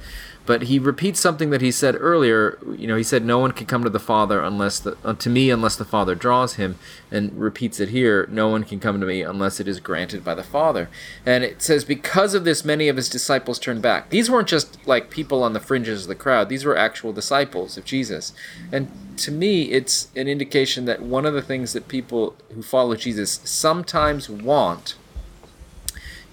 But 0.47 0.63
he 0.63 0.79
repeats 0.79 1.21
something 1.21 1.51
that 1.51 1.63
he 1.63 1.71
said 1.71 1.97
earlier. 1.99 2.59
You 2.77 2.87
know, 2.87 2.97
he 2.97 3.03
said, 3.03 3.25
"No 3.25 3.39
one 3.39 3.53
can 3.53 3.67
come 3.67 3.83
to 3.85 3.91
the 3.91 3.99
Father 3.99 4.41
unless 4.43 4.79
the 4.79 4.97
uh, 5.05 5.15
to 5.15 5.31
me 5.31 5.51
unless 5.51 5.77
the 5.77 5.85
Father 5.85 6.15
draws 6.15 6.55
him." 6.55 6.77
And 7.11 7.39
repeats 7.39 7.81
it 7.81 7.89
here: 7.89 8.29
"No 8.31 8.49
one 8.49 8.65
can 8.65 8.79
come 8.81 9.01
to 9.01 9.07
me 9.07 9.23
unless 9.23 9.59
it 9.59 9.69
is 9.69 9.81
granted 9.81 10.23
by 10.23 10.35
the 10.35 10.43
Father." 10.43 10.89
And 11.25 11.45
it 11.45 11.63
says, 11.63 11.85
because 11.85 12.35
of 12.35 12.45
this, 12.45 12.65
many 12.65 12.89
of 12.89 12.97
his 12.97 13.09
disciples 13.09 13.59
turned 13.59 13.83
back. 13.83 14.11
These 14.11 14.31
weren't 14.31 14.49
just 14.49 14.87
like 14.87 15.11
people 15.11 15.43
on 15.43 15.55
the 15.55 15.61
fringes 15.61 16.03
of 16.03 16.09
the 16.09 16.15
crowd; 16.15 16.49
these 16.49 16.65
were 16.65 16.77
actual 16.77 17.13
disciples 17.13 17.79
of 17.79 17.85
Jesus. 17.85 18.33
And 18.71 18.91
to 19.19 19.31
me, 19.31 19.71
it's 19.71 20.09
an 20.17 20.29
indication 20.29 20.85
that 20.85 21.01
one 21.01 21.25
of 21.25 21.35
the 21.35 21.43
things 21.43 21.73
that 21.73 21.89
people 21.89 22.37
who 22.55 22.63
follow 22.63 22.97
Jesus 22.97 23.41
sometimes 23.45 24.29
want 24.29 24.97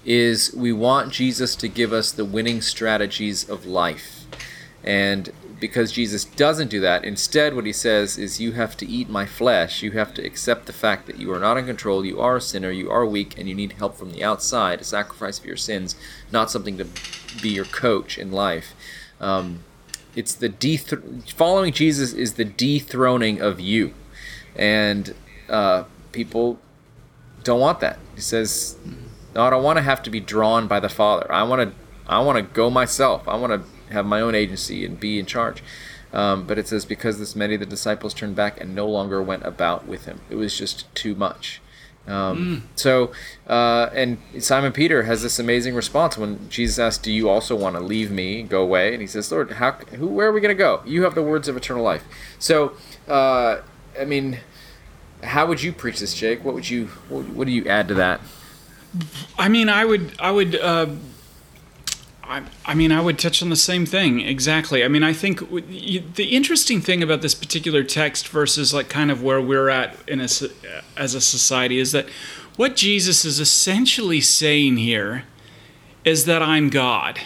is 0.04 0.52
we 0.54 0.72
want 0.72 1.12
Jesus 1.12 1.54
to 1.56 1.68
give 1.68 1.92
us 1.92 2.10
the 2.10 2.24
winning 2.24 2.60
strategies 2.60 3.48
of 3.48 3.66
life. 3.66 4.26
And 4.84 5.32
because 5.60 5.92
Jesus 5.92 6.24
doesn't 6.24 6.72
do 6.72 6.80
that, 6.80 7.04
instead, 7.04 7.54
what 7.54 7.66
he 7.66 7.72
says 7.72 8.18
is, 8.18 8.40
You 8.40 8.52
have 8.52 8.76
to 8.78 8.86
eat 8.86 9.08
my 9.08 9.26
flesh. 9.26 9.80
You 9.80 9.92
have 9.92 10.12
to 10.14 10.26
accept 10.26 10.66
the 10.66 10.72
fact 10.72 11.06
that 11.06 11.18
you 11.18 11.32
are 11.32 11.38
not 11.38 11.56
in 11.56 11.66
control, 11.66 12.04
you 12.04 12.20
are 12.20 12.36
a 12.36 12.40
sinner, 12.40 12.72
you 12.72 12.90
are 12.90 13.06
weak, 13.06 13.38
and 13.38 13.48
you 13.48 13.54
need 13.54 13.74
help 13.74 13.96
from 13.96 14.10
the 14.10 14.24
outside, 14.24 14.80
a 14.80 14.84
sacrifice 14.84 15.38
for 15.38 15.46
your 15.46 15.56
sins, 15.56 15.94
not 16.32 16.50
something 16.50 16.78
to 16.78 16.86
be 17.40 17.50
your 17.50 17.64
coach 17.64 18.18
in 18.18 18.32
life. 18.32 18.74
Um, 19.20 19.60
it's 20.16 20.34
the 20.34 20.48
deth- 20.48 21.32
following 21.32 21.72
Jesus 21.72 22.12
is 22.12 22.34
the 22.34 22.44
dethroning 22.44 23.40
of 23.40 23.60
you, 23.60 23.94
and 24.56 25.14
uh, 25.48 25.84
people 26.10 26.58
don't 27.44 27.60
want 27.60 27.78
that. 27.80 28.00
He 28.16 28.20
says, 28.20 28.76
"No, 29.34 29.42
I 29.42 29.50
don't 29.50 29.62
want 29.62 29.78
to 29.78 29.82
have 29.82 30.02
to 30.04 30.10
be 30.10 30.20
drawn 30.20 30.66
by 30.66 30.80
the 30.80 30.88
Father. 30.88 31.30
I 31.32 31.42
want 31.42 31.70
to, 31.70 31.74
I 32.06 32.20
want 32.20 32.36
to 32.36 32.54
go 32.54 32.70
myself. 32.70 33.26
I 33.28 33.36
want 33.36 33.52
to 33.52 33.92
have 33.92 34.06
my 34.06 34.20
own 34.20 34.34
agency 34.34 34.84
and 34.84 34.98
be 34.98 35.18
in 35.18 35.26
charge." 35.26 35.62
Um, 36.12 36.46
but 36.46 36.58
it 36.58 36.68
says, 36.68 36.84
"Because 36.84 37.18
this 37.18 37.34
many 37.34 37.54
of 37.54 37.60
the 37.60 37.66
disciples 37.66 38.12
turned 38.14 38.36
back 38.36 38.60
and 38.60 38.74
no 38.74 38.86
longer 38.86 39.22
went 39.22 39.44
about 39.44 39.86
with 39.86 40.04
him. 40.04 40.20
It 40.28 40.36
was 40.36 40.56
just 40.56 40.92
too 40.94 41.14
much." 41.14 41.60
Um, 42.06 42.64
mm. 42.74 42.78
So, 42.78 43.12
uh, 43.46 43.88
and 43.94 44.18
Simon 44.40 44.72
Peter 44.72 45.04
has 45.04 45.22
this 45.22 45.38
amazing 45.38 45.74
response 45.74 46.18
when 46.18 46.48
Jesus 46.48 46.78
asks, 46.78 47.02
"Do 47.02 47.12
you 47.12 47.28
also 47.28 47.54
want 47.54 47.76
to 47.76 47.82
leave 47.82 48.10
me, 48.10 48.42
go 48.42 48.62
away?" 48.62 48.92
And 48.92 49.00
he 49.00 49.06
says, 49.06 49.30
"Lord, 49.30 49.52
how, 49.52 49.72
who, 49.72 50.08
where 50.08 50.28
are 50.28 50.32
we 50.32 50.40
going 50.40 50.54
to 50.54 50.58
go? 50.58 50.82
You 50.84 51.04
have 51.04 51.14
the 51.14 51.22
words 51.22 51.48
of 51.48 51.56
eternal 51.56 51.84
life." 51.84 52.04
So, 52.38 52.72
uh, 53.08 53.58
I 53.98 54.04
mean, 54.04 54.40
how 55.22 55.46
would 55.46 55.62
you 55.62 55.72
preach 55.72 56.00
this, 56.00 56.14
Jake? 56.14 56.44
What 56.44 56.54
would 56.54 56.68
you, 56.68 56.86
what, 57.08 57.28
what 57.28 57.46
do 57.46 57.52
you 57.52 57.66
add 57.66 57.88
to 57.88 57.94
that? 57.94 58.20
I 59.38 59.48
mean, 59.48 59.68
I 59.68 59.84
would, 59.84 60.14
I 60.18 60.30
would. 60.30 60.56
Uh 60.56 60.86
I, 62.24 62.42
I 62.64 62.74
mean, 62.74 62.92
I 62.92 63.00
would 63.00 63.18
touch 63.18 63.42
on 63.42 63.50
the 63.50 63.56
same 63.56 63.84
thing 63.84 64.20
exactly. 64.20 64.82
I 64.84 64.88
mean, 64.88 65.02
I 65.02 65.12
think 65.12 65.40
the 65.50 66.28
interesting 66.30 66.80
thing 66.80 67.02
about 67.02 67.20
this 67.20 67.34
particular 67.34 67.82
text 67.82 68.28
versus 68.28 68.72
like 68.72 68.88
kind 68.88 69.10
of 69.10 69.22
where 69.22 69.40
we're 69.40 69.68
at 69.68 69.96
in 70.08 70.20
a, 70.20 70.28
as 70.96 71.14
a 71.14 71.20
society 71.20 71.78
is 71.78 71.92
that 71.92 72.08
what 72.56 72.76
Jesus 72.76 73.26
is 73.26 73.38
essentially 73.40 74.20
saying 74.20 74.78
here 74.78 75.24
is 76.04 76.24
that 76.24 76.42
I'm 76.42 76.70
God. 76.70 77.20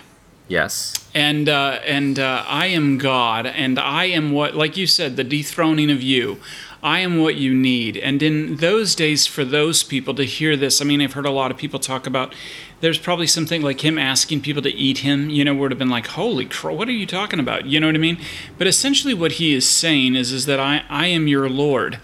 Yes. 0.48 0.94
And 1.14 1.48
uh, 1.48 1.80
and 1.84 2.18
uh, 2.18 2.44
I 2.46 2.66
am 2.66 2.98
God, 2.98 3.46
and 3.46 3.78
I 3.78 4.04
am 4.04 4.32
what, 4.32 4.54
like 4.54 4.76
you 4.76 4.86
said, 4.86 5.16
the 5.16 5.24
dethroning 5.24 5.90
of 5.90 6.02
you. 6.02 6.38
I 6.82 7.00
am 7.00 7.18
what 7.18 7.34
you 7.34 7.52
need. 7.52 7.96
And 7.96 8.22
in 8.22 8.56
those 8.56 8.94
days, 8.94 9.26
for 9.26 9.44
those 9.44 9.82
people 9.82 10.14
to 10.14 10.24
hear 10.24 10.56
this, 10.56 10.80
I 10.80 10.84
mean, 10.84 11.00
I've 11.00 11.14
heard 11.14 11.26
a 11.26 11.30
lot 11.30 11.50
of 11.50 11.56
people 11.56 11.80
talk 11.80 12.06
about 12.06 12.32
there's 12.80 12.98
probably 12.98 13.26
something 13.26 13.62
like 13.62 13.82
him 13.82 13.98
asking 13.98 14.42
people 14.42 14.62
to 14.62 14.72
eat 14.72 14.98
him, 14.98 15.30
you 15.30 15.44
know, 15.44 15.54
would 15.54 15.70
have 15.70 15.78
been 15.78 15.88
like, 15.88 16.08
holy 16.08 16.44
crap, 16.44 16.76
what 16.76 16.88
are 16.88 16.92
you 16.92 17.06
talking 17.06 17.40
about? 17.40 17.66
You 17.66 17.80
know 17.80 17.86
what 17.86 17.96
I 17.96 17.98
mean? 17.98 18.18
But 18.58 18.66
essentially, 18.66 19.14
what 19.14 19.32
he 19.32 19.54
is 19.54 19.68
saying 19.68 20.14
is, 20.14 20.30
is 20.30 20.46
that 20.46 20.60
I, 20.60 20.84
I 20.88 21.06
am 21.06 21.26
your 21.26 21.48
Lord. 21.48 21.98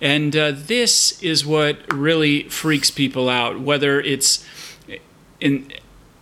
And 0.00 0.36
uh, 0.36 0.52
this 0.54 1.20
is 1.22 1.44
what 1.44 1.92
really 1.92 2.44
freaks 2.44 2.90
people 2.90 3.28
out, 3.28 3.60
whether 3.60 4.00
it's 4.00 4.44
in 5.40 5.72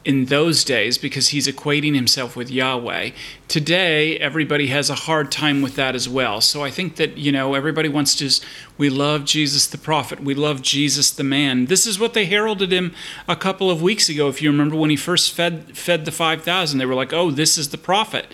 in 0.07 0.27
those 0.27 0.63
days 0.63 0.99
because 0.99 1.31
he's 1.31 1.49
equating 1.49 1.97
himself 1.97 2.37
with 2.37 2.49
Yahweh. 2.49 3.11
Today, 3.49 4.17
everybody 4.19 4.69
has 4.69 4.89
a 4.89 4.95
hard 4.95 5.33
time 5.33 5.63
with 5.63 5.75
that 5.75 5.97
as 5.97 6.09
well. 6.09 6.41
So 6.41 6.63
I 6.63 6.71
think 6.71 6.95
that, 6.95 7.19
you 7.19 7.33
know, 7.33 7.55
everybody 7.55 7.89
wants 7.89 8.15
to, 8.15 8.31
we 8.79 8.89
love 8.89 9.25
Jesus 9.25 9.67
the 9.67 9.77
prophet, 9.77 10.21
we 10.21 10.33
love 10.33 10.63
Jesus 10.63 11.11
the 11.11 11.25
man. 11.25 11.67
This 11.67 11.89
is 11.89 11.99
what 11.99 12.15
they 12.15 12.25
heralded 12.25 12.73
him 12.73 12.95
a 13.27 13.35
couple 13.35 13.69
of 13.69 13.83
weeks 13.83 14.09
ago. 14.09 14.29
If 14.29 14.41
you 14.41 14.49
remember 14.49 14.77
when 14.77 14.91
he 14.91 14.97
first 14.97 15.33
fed, 15.33 15.77
fed 15.77 16.05
the 16.05 16.13
5,000, 16.13 16.79
they 16.79 16.87
were 16.87 16.95
like, 16.95 17.13
oh, 17.13 17.33
this 17.33 17.59
is 17.59 17.71
the 17.71 17.79
prophet. 17.79 18.27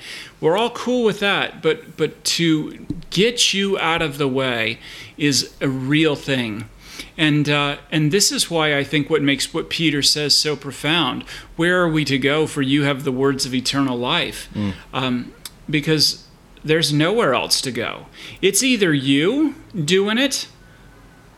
We're 0.43 0.59
all 0.59 0.71
cool 0.71 1.05
with 1.05 1.21
that, 1.21 1.63
but, 1.63 1.97
but 1.97 2.23
to 2.25 2.87
get 3.09 3.55
you 3.55 3.79
out 3.79 4.03
of 4.03 4.19
the 4.19 4.29
way 4.29 4.79
is 5.17 5.55
a 5.63 5.71
real 5.71 6.17
thing. 6.17 6.69
And 7.17 7.49
uh, 7.49 7.79
and 7.91 8.13
this 8.13 8.33
is 8.33 8.51
why 8.51 8.77
I 8.77 8.85
think 8.85 9.11
what 9.11 9.23
makes 9.23 9.53
what 9.53 9.71
Peter 9.71 10.03
says 10.03 10.37
so 10.37 10.57
profound. 10.57 11.25
Where 11.57 11.83
are 11.83 11.89
we 11.89 12.05
to 12.07 12.19
go? 12.19 12.47
For 12.47 12.63
you 12.63 12.85
have 12.85 13.05
the 13.05 13.13
words 13.13 13.47
of 13.47 13.55
eternal 13.55 13.99
life, 13.99 14.49
mm. 14.55 14.75
um, 14.93 15.33
because 15.69 16.27
there's 16.65 16.93
nowhere 16.93 17.35
else 17.35 17.61
to 17.63 17.71
go. 17.71 18.07
It's 18.41 18.63
either 18.63 18.93
you 18.95 19.55
doing 19.75 20.19
it, 20.19 20.49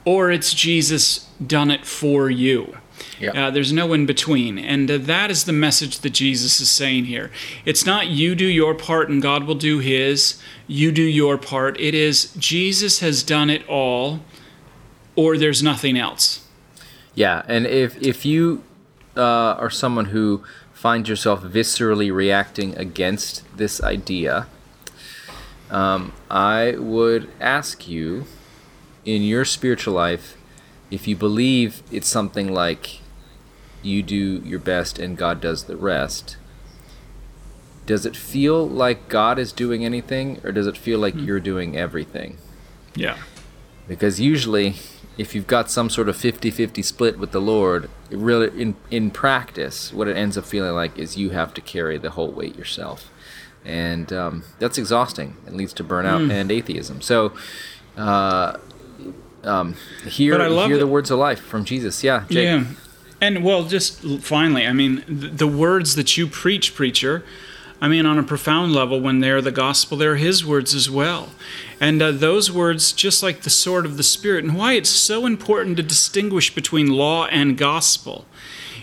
or 0.04 0.30
it's 0.30 0.52
Jesus 0.52 1.28
done 1.44 1.70
it 1.70 1.86
for 1.86 2.30
you. 2.30 2.76
Yep. 3.20 3.34
Uh, 3.34 3.50
there's 3.50 3.72
no 3.72 3.92
in 3.92 4.06
between. 4.06 4.58
And 4.58 4.90
uh, 4.90 4.98
that 4.98 5.30
is 5.30 5.44
the 5.44 5.52
message 5.52 6.00
that 6.00 6.10
Jesus 6.10 6.60
is 6.60 6.70
saying 6.70 7.06
here. 7.06 7.30
It's 7.64 7.86
not 7.86 8.08
you 8.08 8.34
do 8.34 8.46
your 8.46 8.74
part 8.74 9.08
and 9.08 9.22
God 9.22 9.44
will 9.44 9.54
do 9.54 9.78
his, 9.78 10.40
you 10.66 10.92
do 10.92 11.02
your 11.02 11.38
part. 11.38 11.78
It 11.80 11.94
is 11.94 12.32
Jesus 12.34 13.00
has 13.00 13.22
done 13.22 13.50
it 13.50 13.66
all 13.68 14.20
or 15.16 15.36
there's 15.36 15.62
nothing 15.62 15.96
else. 15.96 16.46
Yeah, 17.14 17.42
and 17.46 17.66
if 17.66 18.00
if 18.02 18.24
you 18.24 18.62
uh, 19.16 19.20
are 19.58 19.70
someone 19.70 20.06
who 20.06 20.42
finds 20.72 21.08
yourself 21.08 21.42
viscerally 21.42 22.12
reacting 22.12 22.76
against 22.76 23.42
this 23.56 23.82
idea, 23.82 24.46
um, 25.70 26.12
I 26.30 26.72
would 26.78 27.30
ask 27.40 27.88
you 27.88 28.24
in 29.04 29.22
your 29.22 29.44
spiritual 29.44 29.94
life 29.94 30.36
if 30.90 31.06
you 31.08 31.16
believe 31.16 31.82
it's 31.90 32.08
something 32.08 32.52
like 32.52 33.00
you 33.82 34.02
do 34.02 34.42
your 34.44 34.58
best 34.58 34.98
and 34.98 35.16
God 35.16 35.40
does 35.40 35.64
the 35.64 35.76
rest. 35.76 36.36
Does 37.86 38.06
it 38.06 38.16
feel 38.16 38.66
like 38.66 39.08
God 39.08 39.38
is 39.38 39.52
doing 39.52 39.84
anything, 39.84 40.40
or 40.42 40.52
does 40.52 40.66
it 40.66 40.76
feel 40.76 40.98
like 40.98 41.14
mm. 41.14 41.26
you're 41.26 41.40
doing 41.40 41.76
everything? 41.76 42.38
Yeah. 42.94 43.18
Because 43.86 44.18
usually 44.20 44.76
if 45.16 45.34
you've 45.34 45.46
got 45.46 45.70
some 45.70 45.88
sort 45.88 46.08
of 46.08 46.16
50-50 46.16 46.84
split 46.84 47.18
with 47.18 47.30
the 47.32 47.40
Lord, 47.40 47.88
really 48.10 48.60
in 48.60 48.76
in 48.90 49.10
practice, 49.10 49.92
what 49.92 50.08
it 50.08 50.16
ends 50.16 50.36
up 50.36 50.44
feeling 50.44 50.74
like 50.74 50.98
is 50.98 51.16
you 51.16 51.30
have 51.30 51.54
to 51.54 51.60
carry 51.60 51.98
the 51.98 52.10
whole 52.10 52.30
weight 52.30 52.56
yourself, 52.56 53.10
and 53.64 54.12
um, 54.12 54.44
that's 54.58 54.78
exhausting. 54.78 55.36
It 55.46 55.54
leads 55.54 55.72
to 55.74 55.84
burnout 55.84 56.26
mm. 56.26 56.32
and 56.32 56.50
atheism. 56.50 57.00
So. 57.00 57.32
Uh, 57.96 58.58
um, 59.44 59.76
hear 60.06 60.38
hear 60.66 60.78
the 60.78 60.86
words 60.86 61.10
of 61.10 61.18
life 61.18 61.38
from 61.38 61.64
Jesus. 61.64 62.02
Yeah, 62.02 62.24
Jake. 62.30 62.44
yeah, 62.44 62.64
and 63.20 63.44
well, 63.44 63.64
just 63.64 64.00
finally, 64.20 64.66
I 64.66 64.72
mean, 64.72 65.04
the, 65.06 65.28
the 65.28 65.46
words 65.46 65.96
that 65.96 66.16
you 66.16 66.26
preach, 66.26 66.74
preacher, 66.74 67.24
I 67.84 67.88
mean, 67.88 68.06
on 68.06 68.18
a 68.18 68.22
profound 68.22 68.72
level, 68.72 68.98
when 68.98 69.20
they're 69.20 69.42
the 69.42 69.52
gospel, 69.52 69.98
they're 69.98 70.16
His 70.16 70.42
words 70.42 70.74
as 70.74 70.88
well. 70.88 71.28
And 71.78 72.00
uh, 72.00 72.12
those 72.12 72.50
words, 72.50 72.92
just 72.92 73.22
like 73.22 73.42
the 73.42 73.50
sword 73.50 73.84
of 73.84 73.98
the 73.98 74.02
Spirit, 74.02 74.42
and 74.42 74.56
why 74.56 74.72
it's 74.72 74.88
so 74.88 75.26
important 75.26 75.76
to 75.76 75.82
distinguish 75.82 76.54
between 76.54 76.86
law 76.86 77.26
and 77.26 77.58
gospel 77.58 78.24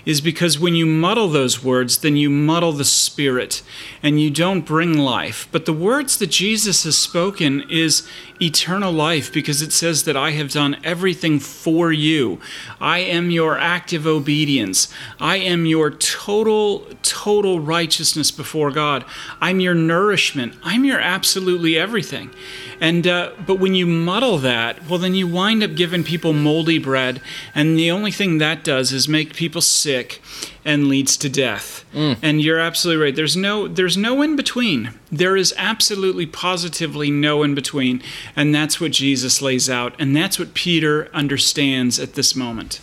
is 0.06 0.22
because 0.22 0.60
when 0.60 0.76
you 0.76 0.86
muddle 0.86 1.28
those 1.28 1.64
words, 1.64 2.00
then 2.00 2.16
you 2.16 2.30
muddle 2.30 2.72
the 2.72 2.86
spirit 2.86 3.62
and 4.02 4.20
you 4.20 4.30
don't 4.30 4.66
bring 4.66 4.98
life. 4.98 5.48
But 5.52 5.66
the 5.66 5.74
words 5.74 6.18
that 6.18 6.32
Jesus 6.32 6.84
has 6.84 6.98
spoken 6.98 7.64
is 7.70 8.08
eternal 8.42 8.92
life 8.92 9.32
because 9.32 9.62
it 9.62 9.72
says 9.72 10.04
that 10.06 10.18
I 10.18 10.32
have 10.32 10.52
done 10.52 10.78
everything 10.84 11.40
for 11.40 11.92
you. 11.92 12.40
I 12.80 13.00
am 13.00 13.30
your 13.30 13.58
active 13.60 14.08
obedience. 14.08 14.92
I 15.20 15.38
am 15.38 15.66
your 15.66 15.92
total, 15.92 16.88
total 17.12 17.60
righteousness 17.60 18.32
before 18.32 18.71
God. 18.71 19.04
I'm 19.41 19.60
your 19.60 19.76
nourishment. 19.76 20.56
I'm 20.63 20.86
your 20.86 21.00
absolutely 21.02 21.78
everything. 21.78 22.30
And 22.80 23.06
uh, 23.06 23.32
but 23.45 23.60
when 23.60 23.76
you 23.76 23.86
muddle 23.86 24.38
that, 24.38 24.88
well, 24.88 24.97
then 24.97 25.13
you 25.13 25.28
wind 25.28 25.62
up 25.62 25.76
giving 25.76 26.06
people 26.06 26.32
moldy 26.32 26.80
bread, 26.80 27.21
and 27.54 27.78
the 27.78 27.91
only 27.91 28.12
thing 28.12 28.38
that 28.38 28.63
does 28.63 28.93
is 28.93 29.10
make 29.10 29.36
people 29.36 29.62
sick 29.62 30.21
and 30.63 30.88
leads 30.88 31.17
to 31.17 31.30
death. 31.30 31.84
Mm. 31.93 32.17
And 32.21 32.41
you're 32.41 32.60
absolutely 32.60 33.04
right. 33.04 33.15
There's 33.15 33.36
no 33.36 33.67
there's 33.67 33.97
no 33.97 34.21
in 34.21 34.38
between. 34.38 34.93
There 35.12 35.36
is 35.36 35.54
absolutely 35.58 36.26
positively 36.26 37.12
no 37.12 37.43
in 37.43 37.54
between, 37.54 38.02
and 38.38 38.56
that's 38.56 38.80
what 38.80 38.91
Jesus 38.91 39.41
lays 39.41 39.69
out, 39.69 39.93
and 40.00 40.15
that's 40.15 40.39
what 40.39 40.54
Peter 40.54 41.10
understands 41.13 42.00
at 42.00 42.13
this 42.13 42.38
moment. 42.38 42.80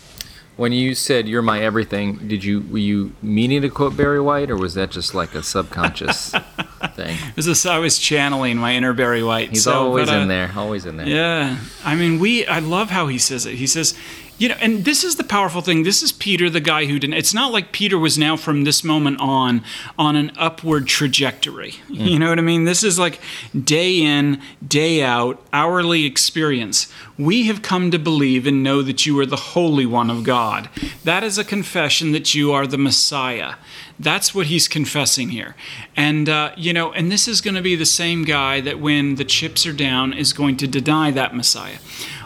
When 0.58 0.72
you 0.72 0.96
said 0.96 1.28
"You're 1.28 1.40
my 1.40 1.60
everything," 1.60 2.26
did 2.26 2.42
you 2.42 2.62
were 2.68 2.78
you 2.78 3.12
meaning 3.22 3.62
to 3.62 3.68
quote 3.68 3.96
Barry 3.96 4.20
White, 4.20 4.50
or 4.50 4.56
was 4.56 4.74
that 4.74 4.90
just 4.90 5.14
like 5.14 5.36
a 5.36 5.42
subconscious 5.44 6.34
thing? 6.94 7.16
This 7.36 7.46
is 7.46 7.64
I 7.64 7.78
was 7.78 7.96
channeling 7.96 8.56
my 8.56 8.74
inner 8.74 8.92
Barry 8.92 9.22
White. 9.22 9.50
He's 9.50 9.62
so, 9.62 9.72
always 9.72 10.08
but, 10.08 10.16
uh, 10.16 10.22
in 10.22 10.26
there, 10.26 10.50
always 10.56 10.84
in 10.84 10.96
there. 10.96 11.06
Yeah, 11.06 11.58
I 11.84 11.94
mean, 11.94 12.18
we. 12.18 12.44
I 12.44 12.58
love 12.58 12.90
how 12.90 13.06
he 13.06 13.18
says 13.18 13.46
it. 13.46 13.54
He 13.54 13.68
says, 13.68 13.96
You 14.38 14.48
know, 14.48 14.56
and 14.60 14.84
this 14.84 15.02
is 15.02 15.16
the 15.16 15.24
powerful 15.24 15.60
thing. 15.60 15.82
This 15.82 16.02
is 16.02 16.12
Peter, 16.12 16.48
the 16.48 16.60
guy 16.60 16.86
who 16.86 16.98
didn't. 16.98 17.14
It's 17.14 17.34
not 17.34 17.52
like 17.52 17.72
Peter 17.72 17.98
was 17.98 18.16
now 18.16 18.36
from 18.36 18.64
this 18.64 18.84
moment 18.84 19.20
on 19.20 19.62
on 19.98 20.14
an 20.14 20.32
upward 20.36 20.86
trajectory. 20.86 21.72
Mm. 21.88 22.10
You 22.10 22.18
know 22.18 22.28
what 22.28 22.38
I 22.38 22.42
mean? 22.42 22.64
This 22.64 22.84
is 22.84 22.98
like 22.98 23.20
day 23.64 24.00
in, 24.00 24.40
day 24.66 25.02
out, 25.02 25.44
hourly 25.52 26.04
experience. 26.04 26.86
We 27.18 27.46
have 27.48 27.62
come 27.62 27.90
to 27.90 27.98
believe 27.98 28.46
and 28.46 28.62
know 28.62 28.80
that 28.82 29.04
you 29.04 29.18
are 29.18 29.26
the 29.26 29.36
Holy 29.36 29.86
One 29.86 30.08
of 30.08 30.22
God. 30.22 30.68
That 31.02 31.24
is 31.24 31.36
a 31.36 31.44
confession 31.44 32.12
that 32.12 32.32
you 32.34 32.52
are 32.52 32.66
the 32.66 32.78
Messiah. 32.78 33.54
That's 33.98 34.32
what 34.32 34.46
he's 34.46 34.68
confessing 34.68 35.30
here. 35.30 35.56
And, 35.96 36.28
uh, 36.28 36.52
you 36.56 36.72
know, 36.72 36.92
and 36.92 37.10
this 37.10 37.26
is 37.26 37.40
going 37.40 37.56
to 37.56 37.62
be 37.62 37.74
the 37.74 37.84
same 37.84 38.24
guy 38.24 38.60
that 38.60 38.78
when 38.78 39.16
the 39.16 39.24
chips 39.24 39.66
are 39.66 39.72
down 39.72 40.12
is 40.12 40.32
going 40.32 40.56
to 40.58 40.68
deny 40.68 41.10
that 41.10 41.34
Messiah. 41.34 41.78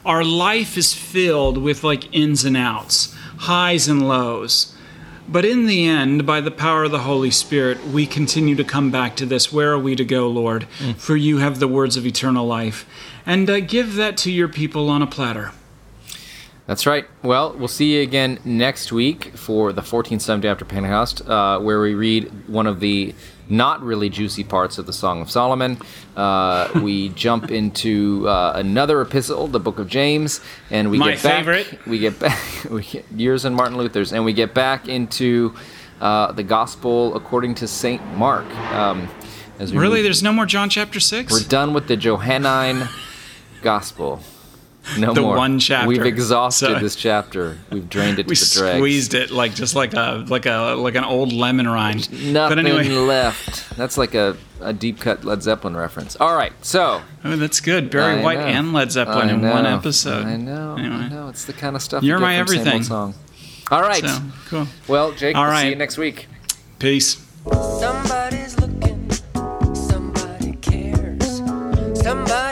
Our 0.04 0.24
life 0.24 0.76
is 0.76 0.94
filled 0.94 1.58
with 1.58 1.84
like 1.84 2.12
ins 2.14 2.44
and 2.44 2.56
outs, 2.56 3.14
highs 3.38 3.86
and 3.88 4.08
lows. 4.08 4.74
But 5.28 5.44
in 5.44 5.66
the 5.66 5.86
end, 5.86 6.26
by 6.26 6.40
the 6.40 6.50
power 6.50 6.84
of 6.84 6.90
the 6.90 7.00
Holy 7.00 7.30
Spirit, 7.30 7.82
we 7.86 8.06
continue 8.06 8.56
to 8.56 8.64
come 8.64 8.90
back 8.90 9.14
to 9.16 9.26
this. 9.26 9.52
Where 9.52 9.72
are 9.72 9.78
we 9.78 9.94
to 9.94 10.04
go, 10.04 10.28
Lord? 10.28 10.66
Mm. 10.80 10.96
For 10.96 11.16
you 11.16 11.38
have 11.38 11.60
the 11.60 11.68
words 11.68 11.96
of 11.96 12.04
eternal 12.04 12.46
life. 12.46 12.84
And 13.24 13.48
uh, 13.48 13.60
give 13.60 13.94
that 13.94 14.16
to 14.18 14.32
your 14.32 14.48
people 14.48 14.90
on 14.90 15.00
a 15.00 15.06
platter. 15.06 15.52
That's 16.72 16.86
right. 16.86 17.06
Well, 17.22 17.52
we'll 17.52 17.68
see 17.68 17.96
you 17.96 18.00
again 18.00 18.38
next 18.46 18.92
week 18.92 19.36
for 19.36 19.74
the 19.74 19.82
14th 19.82 20.22
Sunday 20.22 20.48
after 20.48 20.64
Pentecost, 20.64 21.20
uh, 21.28 21.58
where 21.58 21.78
we 21.82 21.92
read 21.92 22.48
one 22.48 22.66
of 22.66 22.80
the 22.80 23.14
not 23.46 23.82
really 23.82 24.08
juicy 24.08 24.42
parts 24.42 24.78
of 24.78 24.86
the 24.86 24.92
Song 24.94 25.20
of 25.20 25.30
Solomon. 25.30 25.76
Uh, 26.16 26.70
we 26.82 27.10
jump 27.10 27.50
into 27.50 28.26
uh, 28.26 28.54
another 28.54 29.02
epistle, 29.02 29.48
the 29.48 29.60
Book 29.60 29.78
of 29.78 29.86
James, 29.86 30.40
and 30.70 30.90
we 30.90 30.96
My 30.96 31.10
get 31.10 31.22
back. 31.22 31.44
favorite. 31.44 31.86
We 31.86 31.98
get 31.98 32.18
back. 32.18 32.40
We 32.70 32.82
get 32.82 33.04
years 33.12 33.44
and 33.44 33.54
Martin 33.54 33.76
Luther's, 33.76 34.14
and 34.14 34.24
we 34.24 34.32
get 34.32 34.54
back 34.54 34.88
into 34.88 35.54
uh, 36.00 36.32
the 36.32 36.42
Gospel 36.42 37.14
according 37.14 37.56
to 37.56 37.68
Saint 37.68 38.02
Mark. 38.16 38.46
Um, 38.72 39.10
really, 39.58 39.96
move. 39.96 40.04
there's 40.04 40.22
no 40.22 40.32
more 40.32 40.46
John 40.46 40.70
chapter 40.70 41.00
six. 41.00 41.34
We're 41.34 41.46
done 41.46 41.74
with 41.74 41.86
the 41.86 41.98
Johannine 41.98 42.88
Gospel. 43.60 44.22
No 44.98 45.14
the 45.14 45.20
more. 45.22 45.36
one 45.36 45.58
chapter. 45.58 45.86
We've 45.88 46.04
exhausted 46.04 46.66
so, 46.66 46.78
this 46.78 46.96
chapter. 46.96 47.58
We've 47.70 47.88
drained 47.88 48.18
it 48.18 48.24
to 48.24 48.28
we 48.28 48.34
the 48.34 48.50
dregs. 48.52 48.78
squeezed 48.78 49.14
it 49.14 49.30
like 49.30 49.54
just 49.54 49.76
like 49.76 49.94
a 49.94 50.24
like 50.28 50.44
a 50.46 50.74
like 50.76 50.96
an 50.96 51.04
old 51.04 51.32
lemon 51.32 51.68
rind. 51.68 52.00
There's 52.00 52.32
nothing 52.32 52.56
but 52.56 52.66
anyway. 52.66 52.88
left. 52.88 53.76
That's 53.76 53.96
like 53.96 54.14
a, 54.14 54.36
a 54.60 54.72
deep 54.72 55.00
cut 55.00 55.24
Led 55.24 55.42
Zeppelin 55.42 55.76
reference. 55.76 56.16
All 56.16 56.34
right, 56.34 56.52
so. 56.62 57.00
Oh, 57.24 57.36
that's 57.36 57.60
good. 57.60 57.90
Barry 57.90 58.20
I 58.20 58.22
White 58.22 58.38
know. 58.38 58.46
and 58.46 58.72
Led 58.72 58.90
Zeppelin 58.90 59.30
in 59.30 59.40
one 59.42 59.66
episode. 59.66 60.26
I 60.26 60.36
know. 60.36 60.76
Anyway. 60.76 60.94
I 60.94 61.08
know. 61.08 61.28
It's 61.28 61.44
the 61.44 61.52
kind 61.52 61.76
of 61.76 61.82
stuff 61.82 62.02
you're 62.02 62.18
you 62.18 62.22
my 62.22 62.36
everything. 62.36 62.82
Song. 62.82 63.14
All 63.70 63.82
right. 63.82 64.04
So, 64.04 64.18
cool. 64.48 64.66
Well, 64.88 65.12
Jake. 65.12 65.36
All 65.36 65.44
we'll 65.44 65.52
right. 65.52 65.62
See 65.62 65.68
you 65.70 65.76
next 65.76 65.96
week. 65.96 66.26
Peace. 66.80 67.24
Somebody's 67.80 68.58
looking. 68.58 69.10
Somebody 69.74 70.52
cares. 70.60 71.38
Somebody 72.02 72.51